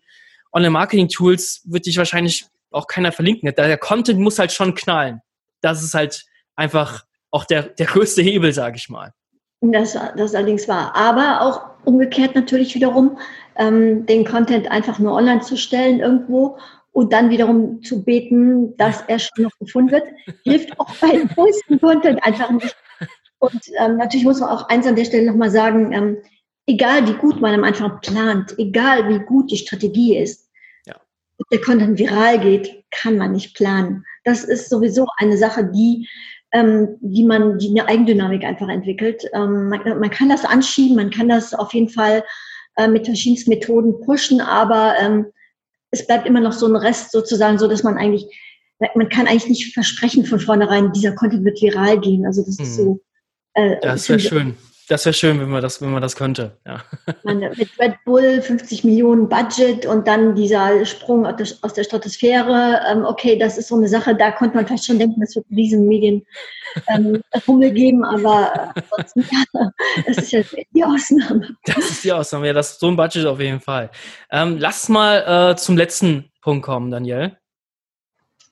Online-Marketing-Tools, 0.52 1.62
wird 1.64 1.86
dich 1.86 1.98
wahrscheinlich 1.98 2.46
auch 2.70 2.86
keiner 2.86 3.10
verlinken. 3.10 3.52
Der 3.52 3.76
Content 3.76 4.20
muss 4.20 4.38
halt 4.38 4.52
schon 4.52 4.76
knallen. 4.76 5.20
Das 5.62 5.82
ist 5.82 5.94
halt 5.94 6.26
einfach 6.54 7.04
auch 7.32 7.44
der, 7.44 7.64
der 7.64 7.86
größte 7.86 8.22
Hebel, 8.22 8.52
sage 8.52 8.76
ich 8.76 8.88
mal. 8.88 9.12
Das, 9.60 9.98
das 10.16 10.34
allerdings 10.34 10.68
war. 10.68 10.94
Aber 10.94 11.42
auch 11.42 11.84
umgekehrt 11.84 12.34
natürlich 12.34 12.74
wiederum, 12.74 13.18
ähm, 13.56 14.06
den 14.06 14.24
Content 14.24 14.70
einfach 14.70 14.98
nur 14.98 15.14
online 15.14 15.40
zu 15.40 15.56
stellen 15.56 16.00
irgendwo 16.00 16.58
und 16.92 17.12
dann 17.12 17.30
wiederum 17.30 17.82
zu 17.82 18.04
beten, 18.04 18.76
dass 18.76 19.02
er 19.08 19.18
schon 19.18 19.44
noch 19.44 19.58
gefunden 19.58 19.90
wird, 19.90 20.04
hilft 20.44 20.78
auch 20.78 20.94
bei 20.96 21.10
dem 21.10 21.28
größten 21.28 21.80
Content 21.80 22.22
einfach 22.24 22.50
nicht. 22.50 22.76
Und 23.38 23.60
ähm, 23.78 23.96
natürlich 23.96 24.24
muss 24.24 24.40
man 24.40 24.50
auch 24.50 24.68
eins 24.68 24.86
an 24.86 24.96
der 24.96 25.04
Stelle 25.04 25.26
nochmal 25.26 25.50
sagen, 25.50 25.92
ähm, 25.92 26.18
egal 26.66 27.06
wie 27.06 27.14
gut 27.14 27.40
man 27.40 27.54
am 27.54 27.64
Anfang 27.64 28.00
plant, 28.00 28.54
egal 28.58 29.08
wie 29.08 29.24
gut 29.24 29.50
die 29.50 29.58
Strategie 29.58 30.18
ist, 30.18 30.50
ja. 30.86 30.94
ob 31.38 31.48
der 31.50 31.60
Content 31.60 31.98
viral 31.98 32.40
geht, 32.40 32.84
kann 32.90 33.16
man 33.16 33.32
nicht 33.32 33.54
planen. 33.54 34.04
Das 34.24 34.44
ist 34.44 34.68
sowieso 34.68 35.06
eine 35.18 35.36
Sache, 35.36 35.64
die 35.64 36.08
ähm, 36.52 36.96
die 37.00 37.24
man, 37.24 37.58
die 37.58 37.70
eine 37.70 37.88
Eigendynamik 37.88 38.44
einfach 38.44 38.68
entwickelt. 38.68 39.24
Ähm, 39.32 39.68
man, 39.68 39.98
man, 39.98 40.10
kann 40.10 40.28
das 40.28 40.44
anschieben, 40.44 40.96
man 40.96 41.10
kann 41.10 41.28
das 41.28 41.54
auf 41.54 41.72
jeden 41.74 41.88
Fall 41.88 42.24
äh, 42.76 42.88
mit 42.88 43.06
verschiedensten 43.06 43.50
Methoden 43.50 44.00
pushen, 44.00 44.40
aber 44.40 44.94
ähm, 45.00 45.26
es 45.90 46.06
bleibt 46.06 46.26
immer 46.26 46.40
noch 46.40 46.52
so 46.52 46.66
ein 46.66 46.76
Rest 46.76 47.12
sozusagen, 47.12 47.58
so 47.58 47.68
dass 47.68 47.82
man 47.82 47.96
eigentlich, 47.96 48.26
man 48.94 49.08
kann 49.08 49.26
eigentlich 49.26 49.48
nicht 49.48 49.74
versprechen 49.74 50.24
von 50.24 50.40
vornherein, 50.40 50.92
dieser 50.92 51.12
Content 51.12 51.44
wird 51.44 51.60
viral 51.60 51.98
gehen. 52.00 52.26
Also 52.26 52.44
das 52.44 52.58
ist 52.58 52.76
so. 52.76 53.00
Äh, 53.54 53.76
das 53.80 54.08
wäre 54.08 54.20
schön. 54.20 54.54
Das 54.88 55.04
wäre 55.04 55.12
schön, 55.12 55.38
wenn 55.38 55.50
man 55.50 55.60
das, 55.60 55.82
wenn 55.82 55.90
man 55.90 56.00
das 56.00 56.16
könnte. 56.16 56.56
Ja. 56.66 56.82
mit 57.24 57.68
Red 57.78 57.94
Bull 58.06 58.40
50 58.40 58.84
Millionen 58.84 59.28
Budget 59.28 59.84
und 59.84 60.08
dann 60.08 60.34
dieser 60.34 60.86
Sprung 60.86 61.26
aus 61.26 61.74
der 61.74 61.84
Stratosphäre. 61.84 62.80
Ähm, 62.90 63.04
okay, 63.04 63.38
das 63.38 63.58
ist 63.58 63.68
so 63.68 63.76
eine 63.76 63.88
Sache, 63.88 64.14
da 64.14 64.30
konnte 64.30 64.56
man 64.56 64.66
vielleicht 64.66 64.86
schon 64.86 64.98
denken, 64.98 65.20
das 65.20 65.36
wird 65.36 65.44
riesen 65.50 65.86
Medien 65.86 66.24
ähm, 66.88 67.20
geben, 67.74 68.02
aber 68.02 68.72
ja, 69.14 69.70
das 70.06 70.16
ist 70.16 70.32
ja 70.32 70.40
die 70.74 70.84
Ausnahme. 70.84 71.56
Das 71.66 71.90
ist 71.90 72.04
die 72.04 72.12
Ausnahme, 72.12 72.46
ja, 72.46 72.52
das 72.54 72.72
ist 72.72 72.80
so 72.80 72.88
ein 72.88 72.96
Budget 72.96 73.26
auf 73.26 73.40
jeden 73.40 73.60
Fall. 73.60 73.90
Ähm, 74.30 74.56
lass 74.58 74.88
mal 74.88 75.52
äh, 75.52 75.56
zum 75.56 75.76
letzten 75.76 76.30
Punkt 76.40 76.64
kommen, 76.64 76.90
Daniel. 76.90 77.36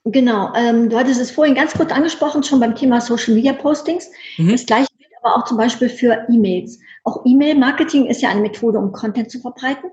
Genau, 0.05 0.53
ähm, 0.55 0.89
du 0.89 0.97
hattest 0.99 1.21
es 1.21 1.31
vorhin 1.31 1.55
ganz 1.55 1.73
kurz 1.73 1.91
angesprochen, 1.91 2.43
schon 2.43 2.61
beim 2.61 2.77
Thema 2.77 3.01
Social 3.01 3.35
Media 3.35 3.55
Postings. 3.55 4.09
Mhm. 4.37 4.53
Das 4.53 4.67
gleiche 4.67 4.87
aber 5.27 5.37
auch 5.37 5.45
zum 5.45 5.57
Beispiel 5.57 5.89
für 5.89 6.27
E-Mails. 6.29 6.79
Auch 7.05 7.25
E-Mail-Marketing 7.25 8.07
ist 8.07 8.23
ja 8.23 8.31
eine 8.31 8.41
Methode, 8.41 8.79
um 8.79 8.93
Content 8.93 9.31
zu 9.31 9.41
verbreiten. 9.41 9.91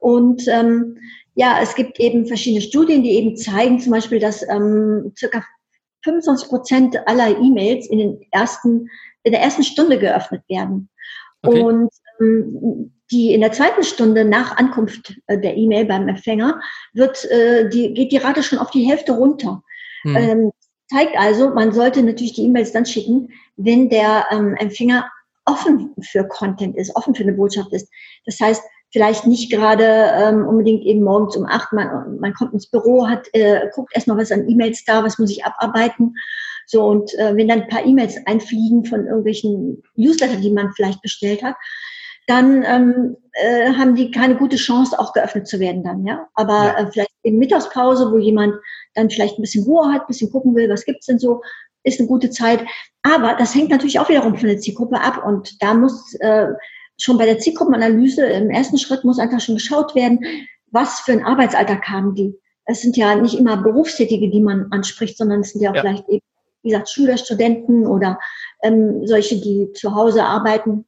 Und 0.00 0.46
ähm, 0.48 0.98
ja, 1.34 1.58
es 1.62 1.74
gibt 1.74 2.00
eben 2.00 2.26
verschiedene 2.26 2.60
Studien, 2.60 3.02
die 3.02 3.12
eben 3.12 3.36
zeigen, 3.36 3.78
zum 3.78 3.92
Beispiel, 3.92 4.18
dass 4.18 4.42
ähm, 4.48 5.12
circa 5.16 5.44
25 6.04 6.48
Prozent 6.48 7.08
aller 7.08 7.38
E-Mails 7.38 7.88
in 7.88 7.98
den 7.98 8.20
ersten, 8.30 8.88
in 9.22 9.32
der 9.32 9.40
ersten 9.40 9.62
Stunde 9.62 9.98
geöffnet 9.98 10.42
werden. 10.48 10.88
Okay. 11.42 11.60
Und 11.60 11.90
ähm, 12.20 12.92
die 13.10 13.34
in 13.34 13.42
der 13.42 13.52
zweiten 13.52 13.84
Stunde 13.84 14.24
nach 14.24 14.56
Ankunft 14.56 15.14
äh, 15.26 15.38
der 15.38 15.56
E-Mail 15.56 15.84
beim 15.84 16.08
Empfänger 16.08 16.60
wird, 16.94 17.24
äh, 17.30 17.68
die, 17.68 17.94
geht 17.94 18.10
die 18.10 18.16
Rate 18.16 18.42
schon 18.42 18.58
auf 18.58 18.70
die 18.70 18.88
Hälfte 18.88 19.12
runter. 19.12 19.62
Hm. 20.02 20.16
Ähm, 20.16 20.52
zeigt 20.92 21.16
also, 21.18 21.50
man 21.50 21.72
sollte 21.72 22.02
natürlich 22.02 22.34
die 22.34 22.44
E-Mails 22.44 22.72
dann 22.72 22.86
schicken, 22.86 23.28
wenn 23.56 23.88
der 23.88 24.26
ähm, 24.30 24.54
Empfänger 24.56 25.08
offen 25.44 25.94
für 26.00 26.26
Content 26.28 26.76
ist, 26.76 26.94
offen 26.94 27.14
für 27.14 27.22
eine 27.22 27.32
Botschaft 27.32 27.72
ist. 27.72 27.88
Das 28.26 28.38
heißt, 28.38 28.62
vielleicht 28.92 29.26
nicht 29.26 29.50
gerade 29.50 29.84
ähm, 29.84 30.46
unbedingt 30.46 30.84
eben 30.84 31.02
morgens 31.02 31.36
um 31.36 31.46
acht, 31.46 31.72
man, 31.72 32.18
man 32.20 32.34
kommt 32.34 32.52
ins 32.52 32.68
Büro, 32.68 33.08
hat, 33.08 33.26
äh, 33.32 33.68
guckt 33.74 33.92
erstmal, 33.94 34.18
was 34.18 34.30
an 34.30 34.48
E-Mails 34.48 34.84
da, 34.84 35.02
was 35.02 35.18
muss 35.18 35.30
ich 35.30 35.44
abarbeiten. 35.44 36.14
So, 36.66 36.84
und 36.84 37.12
äh, 37.14 37.34
wenn 37.34 37.48
dann 37.48 37.62
ein 37.62 37.68
paar 37.68 37.84
E-Mails 37.84 38.16
einfliegen 38.26 38.84
von 38.84 39.06
irgendwelchen 39.06 39.82
Newsletter, 39.96 40.36
die 40.36 40.50
man 40.50 40.72
vielleicht 40.74 41.02
bestellt 41.02 41.42
hat, 41.42 41.56
dann 42.26 42.64
ähm, 42.64 43.16
äh, 43.32 43.72
haben 43.72 43.94
die 43.94 44.10
keine 44.10 44.36
gute 44.36 44.56
Chance, 44.56 44.98
auch 44.98 45.12
geöffnet 45.12 45.46
zu 45.46 45.58
werden 45.60 45.82
dann, 45.82 46.04
ja. 46.06 46.28
Aber 46.34 46.52
ja. 46.52 46.78
Äh, 46.78 46.90
vielleicht 46.92 47.10
in 47.22 47.38
Mittagspause, 47.38 48.10
wo 48.12 48.18
jemand 48.18 48.54
dann 48.94 49.10
vielleicht 49.10 49.38
ein 49.38 49.42
bisschen 49.42 49.64
Ruhe 49.64 49.92
hat, 49.92 50.02
ein 50.02 50.06
bisschen 50.08 50.30
gucken 50.30 50.54
will, 50.54 50.68
was 50.68 50.84
gibt's 50.84 51.06
denn 51.06 51.18
so, 51.18 51.42
ist 51.84 51.98
eine 51.98 52.08
gute 52.08 52.30
Zeit. 52.30 52.64
Aber 53.02 53.34
das 53.34 53.54
hängt 53.54 53.70
natürlich 53.70 53.98
auch 53.98 54.08
wiederum 54.08 54.36
von 54.36 54.48
der 54.48 54.58
Zielgruppe 54.58 55.00
ab 55.00 55.24
und 55.26 55.60
da 55.62 55.74
muss 55.74 56.14
äh, 56.20 56.48
schon 56.98 57.18
bei 57.18 57.26
der 57.26 57.38
Zielgruppenanalyse 57.38 58.24
im 58.26 58.50
ersten 58.50 58.78
Schritt 58.78 59.04
muss 59.04 59.18
einfach 59.18 59.40
schon 59.40 59.56
geschaut 59.56 59.94
werden, 59.94 60.20
was 60.70 61.00
für 61.00 61.12
ein 61.12 61.24
Arbeitsalltag 61.24 61.88
haben 61.88 62.14
die. 62.14 62.34
Es 62.64 62.80
sind 62.80 62.96
ja 62.96 63.16
nicht 63.16 63.34
immer 63.34 63.56
Berufstätige, 63.56 64.30
die 64.30 64.40
man 64.40 64.68
anspricht, 64.70 65.18
sondern 65.18 65.40
es 65.40 65.50
sind 65.50 65.62
ja, 65.62 65.74
ja. 65.74 65.80
vielleicht 65.80 66.08
eben, 66.08 66.24
wie 66.62 66.70
gesagt, 66.70 66.90
Schüler, 66.90 67.18
Studenten 67.18 67.86
oder 67.86 68.18
ähm, 68.62 69.04
solche, 69.06 69.40
die 69.40 69.72
zu 69.72 69.94
Hause 69.94 70.22
arbeiten. 70.22 70.84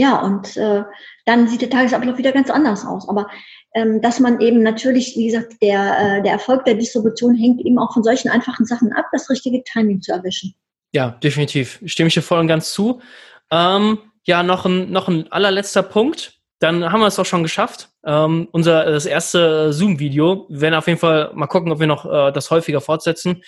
Ja, 0.00 0.18
und 0.22 0.56
äh, 0.56 0.82
dann 1.26 1.46
sieht 1.46 1.60
der 1.60 1.68
Tagesablauf 1.68 2.16
wieder 2.16 2.32
ganz 2.32 2.48
anders 2.48 2.86
aus. 2.86 3.06
Aber 3.06 3.26
ähm, 3.74 4.00
dass 4.00 4.18
man 4.18 4.40
eben 4.40 4.62
natürlich, 4.62 5.14
wie 5.14 5.26
gesagt, 5.26 5.60
der, 5.60 5.98
äh, 5.98 6.22
der 6.22 6.32
Erfolg 6.32 6.64
der 6.64 6.72
Distribution 6.72 7.34
hängt 7.34 7.60
eben 7.60 7.78
auch 7.78 7.92
von 7.92 8.02
solchen 8.02 8.30
einfachen 8.30 8.64
Sachen 8.64 8.94
ab, 8.94 9.04
das 9.12 9.28
richtige 9.28 9.62
Timing 9.62 10.00
zu 10.00 10.12
erwischen. 10.12 10.54
Ja, 10.94 11.10
definitiv. 11.22 11.82
Stimme 11.84 12.08
ich 12.08 12.14
dir 12.14 12.22
voll 12.22 12.40
und 12.40 12.46
ganz 12.46 12.72
zu. 12.72 13.02
Ähm, 13.50 13.98
ja, 14.24 14.42
noch 14.42 14.64
ein, 14.64 14.90
noch 14.90 15.08
ein 15.08 15.30
allerletzter 15.30 15.82
Punkt. 15.82 16.38
Dann 16.60 16.90
haben 16.90 17.00
wir 17.00 17.06
es 17.06 17.18
auch 17.18 17.26
schon 17.26 17.42
geschafft. 17.42 17.90
Ähm, 18.02 18.48
unser 18.52 18.86
das 18.86 19.04
erste 19.04 19.74
Zoom-Video. 19.74 20.46
Wir 20.48 20.62
werden 20.62 20.76
auf 20.76 20.86
jeden 20.86 20.98
Fall 20.98 21.30
mal 21.34 21.46
gucken, 21.46 21.72
ob 21.72 21.78
wir 21.78 21.86
noch 21.86 22.06
äh, 22.06 22.32
das 22.32 22.50
häufiger 22.50 22.80
fortsetzen. 22.80 23.42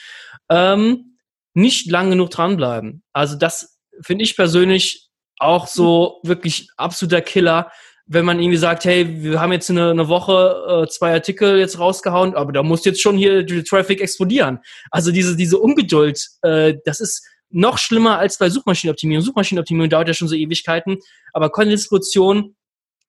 Ähm, 0.50 1.16
nicht 1.54 1.90
lang 1.90 2.10
genug 2.10 2.28
dranbleiben. 2.28 3.02
Also 3.14 3.38
das 3.38 3.78
finde 4.02 4.24
ich 4.24 4.36
persönlich 4.36 5.08
auch 5.42 5.66
so 5.66 6.20
wirklich 6.22 6.68
absoluter 6.76 7.20
Killer 7.20 7.70
wenn 8.06 8.24
man 8.24 8.40
irgendwie 8.40 8.58
sagt, 8.58 8.84
hey, 8.84 9.22
wir 9.22 9.40
haben 9.40 9.52
jetzt 9.52 9.70
eine, 9.70 9.90
eine 9.90 10.08
Woche 10.08 10.84
äh, 10.84 10.88
zwei 10.88 11.12
Artikel 11.12 11.58
jetzt 11.58 11.78
rausgehauen, 11.78 12.34
aber 12.34 12.52
da 12.52 12.62
muss 12.62 12.84
jetzt 12.84 13.00
schon 13.00 13.16
hier 13.16 13.42
der 13.44 13.64
Traffic 13.64 14.00
explodieren. 14.00 14.58
Also 14.90 15.12
diese, 15.12 15.36
diese 15.36 15.58
Ungeduld, 15.58 16.28
äh, 16.42 16.74
das 16.84 17.00
ist 17.00 17.24
noch 17.50 17.78
schlimmer 17.78 18.18
als 18.18 18.38
bei 18.38 18.50
Suchmaschinenoptimierung. 18.50 19.24
Suchmaschinenoptimierung 19.24 19.90
dauert 19.90 20.08
ja 20.08 20.14
schon 20.14 20.28
so 20.28 20.34
Ewigkeiten, 20.34 20.98
aber 21.32 21.50
Content-Distribution, 21.50 22.56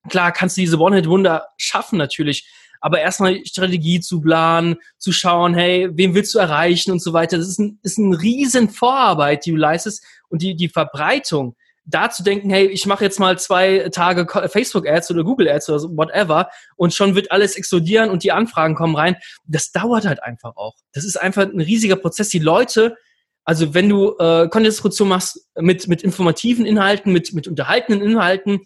klar, 0.08 0.32
kannst 0.32 0.56
du 0.56 0.60
diese 0.60 0.78
One-Hit-Wunder 0.78 1.48
schaffen 1.56 1.98
natürlich, 1.98 2.48
aber 2.80 3.00
erstmal 3.00 3.44
Strategie 3.46 4.00
zu 4.00 4.20
planen, 4.20 4.76
zu 4.98 5.12
schauen, 5.12 5.54
hey, 5.54 5.88
wen 5.92 6.14
willst 6.14 6.34
du 6.34 6.38
erreichen 6.38 6.92
und 6.92 7.00
so 7.00 7.14
weiter. 7.14 7.38
Das 7.38 7.48
ist 7.48 7.58
ein, 7.58 7.78
ist 7.82 7.98
ein 7.98 8.12
riesen 8.12 8.68
Vorarbeit, 8.68 9.46
die 9.46 9.52
du 9.52 9.56
leistest 9.56 10.04
und 10.28 10.42
die, 10.42 10.54
die 10.54 10.68
Verbreitung 10.68 11.56
da 11.84 12.10
zu 12.10 12.22
denken, 12.22 12.50
hey, 12.50 12.66
ich 12.66 12.86
mache 12.86 13.04
jetzt 13.04 13.20
mal 13.20 13.38
zwei 13.38 13.88
Tage 13.90 14.26
Facebook-Ads 14.48 15.10
oder 15.10 15.24
Google-Ads 15.24 15.68
oder 15.68 15.78
so, 15.78 15.96
whatever, 15.96 16.48
und 16.76 16.94
schon 16.94 17.14
wird 17.14 17.30
alles 17.30 17.56
explodieren 17.56 18.10
und 18.10 18.22
die 18.22 18.32
Anfragen 18.32 18.74
kommen 18.74 18.96
rein, 18.96 19.16
das 19.46 19.70
dauert 19.70 20.06
halt 20.06 20.22
einfach 20.22 20.56
auch. 20.56 20.74
Das 20.92 21.04
ist 21.04 21.20
einfach 21.20 21.42
ein 21.42 21.60
riesiger 21.60 21.96
Prozess. 21.96 22.28
Die 22.30 22.38
Leute, 22.38 22.96
also 23.44 23.74
wenn 23.74 23.88
du 23.88 24.12
äh, 24.18 24.48
Content-Distribution 24.48 25.08
machst 25.08 25.46
mit, 25.56 25.88
mit 25.88 26.02
informativen 26.02 26.64
Inhalten, 26.64 27.12
mit, 27.12 27.34
mit 27.34 27.48
unterhaltenden 27.48 28.02
Inhalten, 28.02 28.60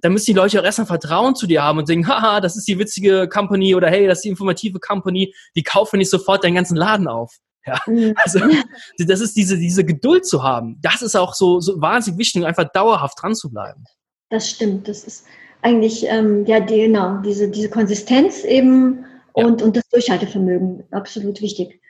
da 0.00 0.08
müssen 0.08 0.26
die 0.26 0.32
Leute 0.32 0.60
auch 0.60 0.64
erstmal 0.64 0.86
Vertrauen 0.86 1.34
zu 1.34 1.46
dir 1.46 1.62
haben 1.62 1.78
und 1.78 1.88
denken, 1.88 2.08
haha, 2.08 2.40
das 2.40 2.56
ist 2.56 2.66
die 2.68 2.78
witzige 2.78 3.28
Company 3.28 3.74
oder 3.74 3.88
hey, 3.88 4.06
das 4.06 4.18
ist 4.18 4.24
die 4.24 4.30
informative 4.30 4.78
Company, 4.80 5.34
die 5.56 5.62
kaufen 5.62 5.98
nicht 5.98 6.10
sofort 6.10 6.44
deinen 6.44 6.54
ganzen 6.54 6.76
Laden 6.76 7.08
auf. 7.08 7.38
Ja, 7.66 7.78
mhm. 7.86 8.14
also 8.16 8.40
das 8.98 9.20
ist 9.20 9.36
diese, 9.36 9.56
diese 9.58 9.84
Geduld 9.84 10.26
zu 10.26 10.42
haben. 10.42 10.78
Das 10.82 11.02
ist 11.02 11.16
auch 11.16 11.34
so, 11.34 11.60
so 11.60 11.80
wahnsinnig 11.80 12.18
wichtig, 12.18 12.44
einfach 12.44 12.70
dauerhaft 12.72 13.22
dran 13.22 13.34
zu 13.34 13.50
bleiben. 13.50 13.84
Das 14.30 14.50
stimmt. 14.50 14.88
Das 14.88 15.04
ist 15.04 15.24
eigentlich, 15.62 16.04
ähm, 16.08 16.44
ja, 16.46 16.60
die, 16.60 16.82
genau, 16.82 17.18
diese, 17.18 17.48
diese 17.48 17.70
Konsistenz 17.70 18.44
eben 18.44 19.04
ja. 19.36 19.46
und, 19.46 19.62
und 19.62 19.76
das 19.76 19.88
Durchhaltevermögen, 19.88 20.84
absolut 20.90 21.40
wichtig. 21.40 21.80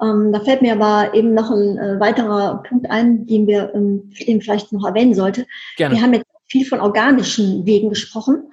Ähm, 0.00 0.32
da 0.32 0.40
fällt 0.40 0.62
mir 0.62 0.74
aber 0.74 1.14
eben 1.14 1.34
noch 1.34 1.50
ein 1.50 1.78
äh, 1.78 1.98
weiterer 1.98 2.62
Punkt 2.62 2.88
ein, 2.90 3.26
den 3.26 3.46
wir 3.46 3.72
ähm, 3.74 4.10
den 4.26 4.42
vielleicht 4.42 4.72
noch 4.72 4.86
erwähnen 4.86 5.14
sollte. 5.14 5.46
Gerne. 5.76 5.94
Wir 5.94 6.02
haben 6.02 6.14
jetzt 6.14 6.26
viel 6.48 6.66
von 6.66 6.80
organischen 6.80 7.64
Wegen 7.66 7.88
gesprochen. 7.88 8.50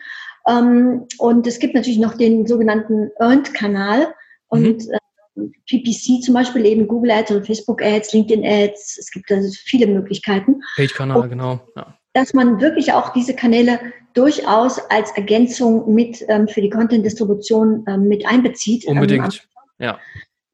Ähm, 0.47 1.05
und 1.17 1.45
es 1.45 1.59
gibt 1.59 1.75
natürlich 1.75 1.99
noch 1.99 2.15
den 2.15 2.47
sogenannten 2.47 3.11
Earned-Kanal. 3.19 4.13
Und 4.47 4.85
mhm. 4.85 4.93
äh, 4.93 4.97
PPC 5.35 6.21
zum 6.23 6.33
Beispiel 6.33 6.65
eben 6.65 6.87
Google 6.87 7.11
Ads 7.11 7.31
und 7.31 7.45
Facebook 7.45 7.81
Ads, 7.81 8.13
LinkedIn 8.13 8.45
Ads. 8.45 8.97
Es 8.99 9.11
gibt 9.11 9.31
also 9.31 9.49
viele 9.65 9.87
Möglichkeiten. 9.87 10.61
Page-Kanal, 10.75 11.29
genau. 11.29 11.61
Ja. 11.75 11.97
Dass 12.13 12.33
man 12.33 12.61
wirklich 12.61 12.93
auch 12.93 13.13
diese 13.13 13.35
Kanäle 13.35 13.79
durchaus 14.13 14.79
als 14.91 15.11
Ergänzung 15.11 15.93
mit 15.93 16.23
ähm, 16.27 16.47
für 16.47 16.61
die 16.61 16.69
Content-Distribution 16.69 17.83
ähm, 17.87 18.07
mit 18.07 18.25
einbezieht. 18.27 18.85
Ähm, 18.85 18.93
Unbedingt, 18.93 19.47
ja 19.79 19.97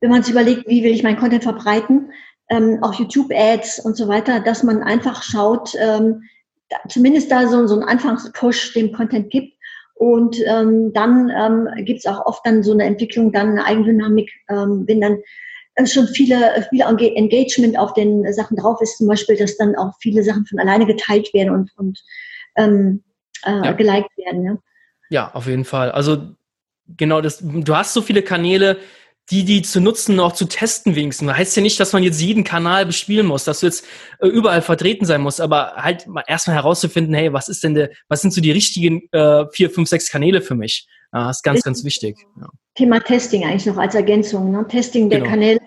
wenn 0.01 0.11
man 0.11 0.23
sich 0.23 0.31
überlegt, 0.31 0.67
wie 0.67 0.83
will 0.83 0.91
ich 0.91 1.03
meinen 1.03 1.17
Content 1.17 1.43
verbreiten, 1.43 2.11
ähm, 2.49 2.79
auch 2.81 2.93
YouTube-Ads 2.93 3.79
und 3.79 3.95
so 3.95 4.07
weiter, 4.07 4.39
dass 4.39 4.63
man 4.63 4.81
einfach 4.81 5.23
schaut, 5.23 5.75
ähm, 5.79 6.23
da, 6.69 6.77
zumindest 6.87 7.31
da 7.31 7.47
so, 7.47 7.67
so 7.67 7.75
einen 7.75 7.83
Anfangspush 7.83 8.73
dem 8.73 8.91
Content 8.91 9.29
gibt. 9.29 9.53
Und 9.99 10.37
ähm, 10.45 10.93
dann 10.93 11.29
ähm, 11.29 11.67
gibt 11.83 11.99
es 11.99 12.05
auch 12.05 12.25
oft 12.25 12.45
dann 12.45 12.63
so 12.63 12.71
eine 12.71 12.85
Entwicklung, 12.85 13.33
dann 13.33 13.49
eine 13.49 13.65
Eigendynamik, 13.65 14.31
ähm, 14.47 14.85
wenn 14.87 15.01
dann 15.01 15.17
äh, 15.75 15.85
schon 15.85 16.07
viele, 16.07 16.65
viele 16.69 16.85
Engagement 16.85 17.77
auf 17.77 17.93
den 17.95 18.31
Sachen 18.31 18.55
drauf 18.55 18.79
ist, 18.81 18.97
zum 18.97 19.09
Beispiel, 19.09 19.35
dass 19.35 19.57
dann 19.57 19.75
auch 19.75 19.91
viele 19.99 20.23
Sachen 20.23 20.45
von 20.45 20.57
alleine 20.57 20.85
geteilt 20.85 21.33
werden 21.33 21.49
und, 21.49 21.71
und 21.75 22.01
ähm, 22.55 23.03
äh, 23.43 23.51
ja. 23.51 23.73
geliked 23.73 24.09
werden. 24.15 24.45
Ja? 24.45 24.57
ja, 25.09 25.31
auf 25.33 25.47
jeden 25.47 25.65
Fall. 25.65 25.91
Also 25.91 26.29
genau, 26.95 27.19
das, 27.19 27.43
du 27.43 27.75
hast 27.75 27.93
so 27.93 28.01
viele 28.01 28.21
Kanäle, 28.21 28.77
die, 29.31 29.43
die 29.43 29.61
zu 29.61 29.79
nutzen, 29.79 30.19
auch 30.19 30.33
zu 30.33 30.45
testen 30.45 30.95
wenigstens. 30.95 31.27
Das 31.27 31.37
heißt 31.37 31.55
ja 31.55 31.61
nicht, 31.61 31.79
dass 31.79 31.93
man 31.93 32.03
jetzt 32.03 32.21
jeden 32.21 32.43
Kanal 32.43 32.85
bespielen 32.85 33.27
muss, 33.27 33.43
dass 33.43 33.59
du 33.59 33.67
jetzt 33.67 33.85
äh, 34.19 34.27
überall 34.27 34.61
vertreten 34.61 35.05
sein 35.05 35.21
musst, 35.21 35.39
aber 35.39 35.73
halt 35.75 36.07
mal 36.07 36.23
erstmal 36.27 36.55
herauszufinden, 36.55 37.13
hey, 37.13 37.31
was 37.31 37.49
ist 37.49 37.63
denn 37.63 37.75
der, 37.75 37.89
was 38.07 38.21
sind 38.21 38.33
so 38.33 38.41
die 38.41 38.51
richtigen 38.51 39.01
äh, 39.11 39.45
vier, 39.51 39.69
fünf, 39.69 39.89
sechs 39.89 40.09
Kanäle 40.09 40.41
für 40.41 40.55
mich? 40.55 40.87
Das 41.11 41.37
ist 41.37 41.43
ganz, 41.43 41.63
ganz 41.63 41.83
wichtig. 41.83 42.17
Ja. 42.39 42.49
Thema 42.75 42.99
Testing 42.99 43.43
eigentlich 43.43 43.65
noch 43.65 43.77
als 43.77 43.95
Ergänzung, 43.95 44.51
ne? 44.51 44.65
Testing 44.67 45.09
der 45.09 45.19
genau. 45.19 45.31
Kanäle, 45.31 45.59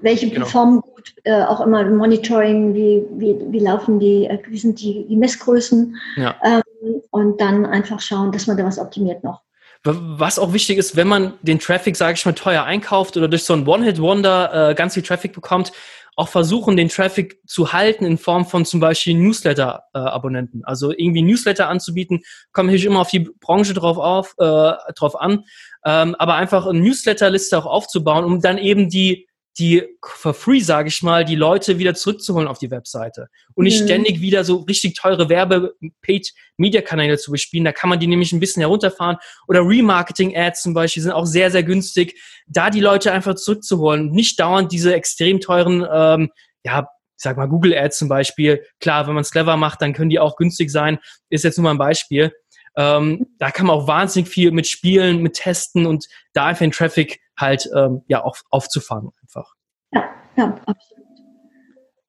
welche 0.00 0.28
genau. 0.28 0.40
performen 0.40 0.80
gut, 0.80 1.14
äh, 1.24 1.42
auch 1.42 1.60
immer 1.60 1.84
Monitoring, 1.84 2.74
wie, 2.74 3.04
wie, 3.16 3.36
wie 3.50 3.58
laufen 3.58 3.98
die, 3.98 4.24
äh, 4.24 4.38
wie 4.48 4.58
sind 4.58 4.80
die, 4.80 5.06
die 5.06 5.16
Messgrößen 5.16 5.96
ja. 6.16 6.36
ähm, 6.42 7.02
und 7.10 7.40
dann 7.40 7.66
einfach 7.66 8.00
schauen, 8.00 8.32
dass 8.32 8.46
man 8.46 8.56
da 8.56 8.64
was 8.64 8.78
optimiert 8.78 9.22
noch. 9.24 9.42
Was 9.84 10.38
auch 10.38 10.52
wichtig 10.52 10.76
ist, 10.76 10.96
wenn 10.96 11.08
man 11.08 11.34
den 11.42 11.60
Traffic, 11.60 11.96
sage 11.96 12.14
ich 12.14 12.26
mal, 12.26 12.32
teuer 12.32 12.64
einkauft 12.64 13.16
oder 13.16 13.28
durch 13.28 13.44
so 13.44 13.54
ein 13.54 13.66
One-Hit-Wonder 13.66 14.70
äh, 14.70 14.74
ganz 14.74 14.94
viel 14.94 15.04
Traffic 15.04 15.32
bekommt, 15.32 15.72
auch 16.18 16.28
versuchen, 16.28 16.76
den 16.76 16.88
Traffic 16.88 17.40
zu 17.46 17.72
halten 17.72 18.04
in 18.04 18.18
Form 18.18 18.44
von 18.44 18.64
zum 18.64 18.80
Beispiel 18.80 19.14
Newsletter-Abonnenten. 19.14 20.60
Äh, 20.62 20.64
also 20.64 20.90
irgendwie 20.90 21.22
Newsletter 21.22 21.68
anzubieten, 21.68 22.22
kommt 22.52 22.66
natürlich 22.66 22.86
immer 22.86 23.00
auf 23.00 23.10
die 23.10 23.30
Branche 23.40 23.72
drauf, 23.72 23.98
auf, 23.98 24.34
äh, 24.38 24.72
drauf 24.96 25.20
an, 25.20 25.44
ähm, 25.84 26.16
aber 26.16 26.34
einfach 26.34 26.66
eine 26.66 26.80
Newsletter-Liste 26.80 27.56
auch 27.56 27.66
aufzubauen, 27.66 28.24
um 28.24 28.40
dann 28.40 28.58
eben 28.58 28.90
die 28.90 29.27
die 29.58 29.82
for 30.04 30.34
free, 30.34 30.60
sage 30.60 30.88
ich 30.88 31.02
mal, 31.02 31.24
die 31.24 31.34
Leute 31.34 31.78
wieder 31.78 31.94
zurückzuholen 31.94 32.46
auf 32.46 32.58
die 32.58 32.70
Webseite 32.70 33.28
und 33.54 33.64
nicht 33.64 33.80
mhm. 33.80 33.86
ständig 33.86 34.20
wieder 34.20 34.44
so 34.44 34.58
richtig 34.58 34.94
teure 34.94 35.28
Werbe-Paid-Media-Kanäle 35.28 37.18
zu 37.18 37.32
bespielen. 37.32 37.64
Da 37.64 37.72
kann 37.72 37.90
man 37.90 37.98
die 37.98 38.06
nämlich 38.06 38.32
ein 38.32 38.40
bisschen 38.40 38.60
herunterfahren. 38.60 39.16
Oder 39.48 39.60
Remarketing-Ads 39.60 40.62
zum 40.62 40.74
Beispiel 40.74 41.02
sind 41.02 41.12
auch 41.12 41.26
sehr, 41.26 41.50
sehr 41.50 41.64
günstig, 41.64 42.20
da 42.46 42.70
die 42.70 42.80
Leute 42.80 43.12
einfach 43.12 43.34
zurückzuholen. 43.34 44.10
Nicht 44.10 44.38
dauernd 44.38 44.70
diese 44.70 44.94
extrem 44.94 45.40
teuren, 45.40 45.86
ähm, 45.92 46.30
ja, 46.64 46.88
ich 47.18 47.22
sag 47.22 47.36
mal 47.36 47.48
Google 47.48 47.76
Ads 47.76 47.98
zum 47.98 48.08
Beispiel. 48.08 48.64
Klar, 48.80 49.08
wenn 49.08 49.14
man 49.14 49.22
es 49.22 49.32
clever 49.32 49.56
macht, 49.56 49.82
dann 49.82 49.92
können 49.92 50.10
die 50.10 50.20
auch 50.20 50.36
günstig 50.36 50.70
sein. 50.70 50.98
Ist 51.30 51.42
jetzt 51.42 51.58
nur 51.58 51.64
mal 51.64 51.72
ein 51.72 51.78
Beispiel. 51.78 52.32
Ähm, 52.78 53.26
da 53.38 53.50
kann 53.50 53.66
man 53.66 53.76
auch 53.76 53.88
wahnsinnig 53.88 54.30
viel 54.30 54.52
mit 54.52 54.68
spielen, 54.68 55.20
mit 55.20 55.34
testen 55.34 55.84
und 55.84 56.06
da 56.32 56.46
einfach 56.46 56.60
den 56.60 56.70
Traffic 56.70 57.20
halt 57.36 57.68
ähm, 57.74 58.02
ja 58.06 58.22
auf, 58.22 58.44
aufzufangen 58.50 59.10
einfach. 59.20 59.52
Ja, 59.92 60.04
ja, 60.36 60.60
absolut. 60.64 61.08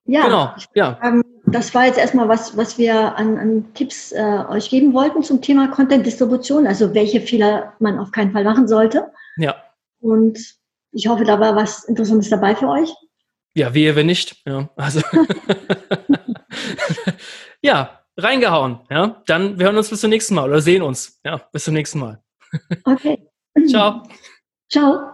Ja, 0.05 0.23
genau, 0.23 0.53
ja. 0.75 0.99
Ähm, 1.03 1.23
das 1.47 1.73
war 1.73 1.87
jetzt 1.87 1.97
erstmal 1.97 2.29
was, 2.29 2.55
was 2.55 2.77
wir 2.77 3.15
an, 3.15 3.39
an 3.39 3.73
Tipps 3.73 4.11
äh, 4.11 4.43
euch 4.49 4.69
geben 4.69 4.93
wollten 4.93 5.23
zum 5.23 5.41
Thema 5.41 5.69
Content-Distribution, 5.69 6.67
also 6.67 6.93
welche 6.93 7.21
Fehler 7.21 7.73
man 7.79 7.97
auf 7.97 8.11
keinen 8.11 8.31
Fall 8.31 8.43
machen 8.43 8.67
sollte. 8.67 9.11
Ja. 9.37 9.55
Und 9.99 10.39
ich 10.91 11.07
hoffe, 11.07 11.23
da 11.23 11.39
war 11.39 11.55
was 11.55 11.83
Interessantes 11.85 12.29
dabei 12.29 12.55
für 12.55 12.67
euch. 12.67 12.93
Ja, 13.55 13.73
wehe, 13.73 13.95
wenn 13.95 14.05
nicht. 14.05 14.35
Ja, 14.45 14.69
also. 14.75 15.01
ja, 17.61 17.99
reingehauen. 18.23 18.79
Ja, 18.89 19.21
dann 19.27 19.57
wir 19.59 19.65
hören 19.65 19.77
uns 19.77 19.89
bis 19.89 20.01
zum 20.01 20.09
nächsten 20.09 20.35
Mal 20.35 20.49
oder 20.49 20.61
sehen 20.61 20.81
uns. 20.81 21.19
Ja, 21.23 21.37
bis 21.51 21.63
zum 21.63 21.73
nächsten 21.73 21.99
Mal. 21.99 22.21
okay. 22.83 23.27
Ciao. 23.69 24.03
Ciao. 24.71 25.11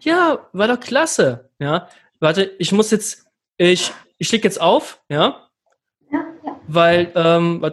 Ja, 0.00 0.48
war 0.52 0.68
doch 0.68 0.80
klasse. 0.80 1.50
Ja, 1.58 1.88
warte, 2.20 2.42
ich 2.58 2.72
muss 2.72 2.90
jetzt, 2.90 3.26
ich, 3.56 3.92
ich 4.18 4.32
leg 4.32 4.44
jetzt 4.44 4.60
auf, 4.60 5.02
ja? 5.08 5.48
Ja, 6.10 6.24
ja. 6.44 6.60
Weil, 6.66 7.12
ähm, 7.14 7.60
warte 7.60 7.60
mal. 7.60 7.68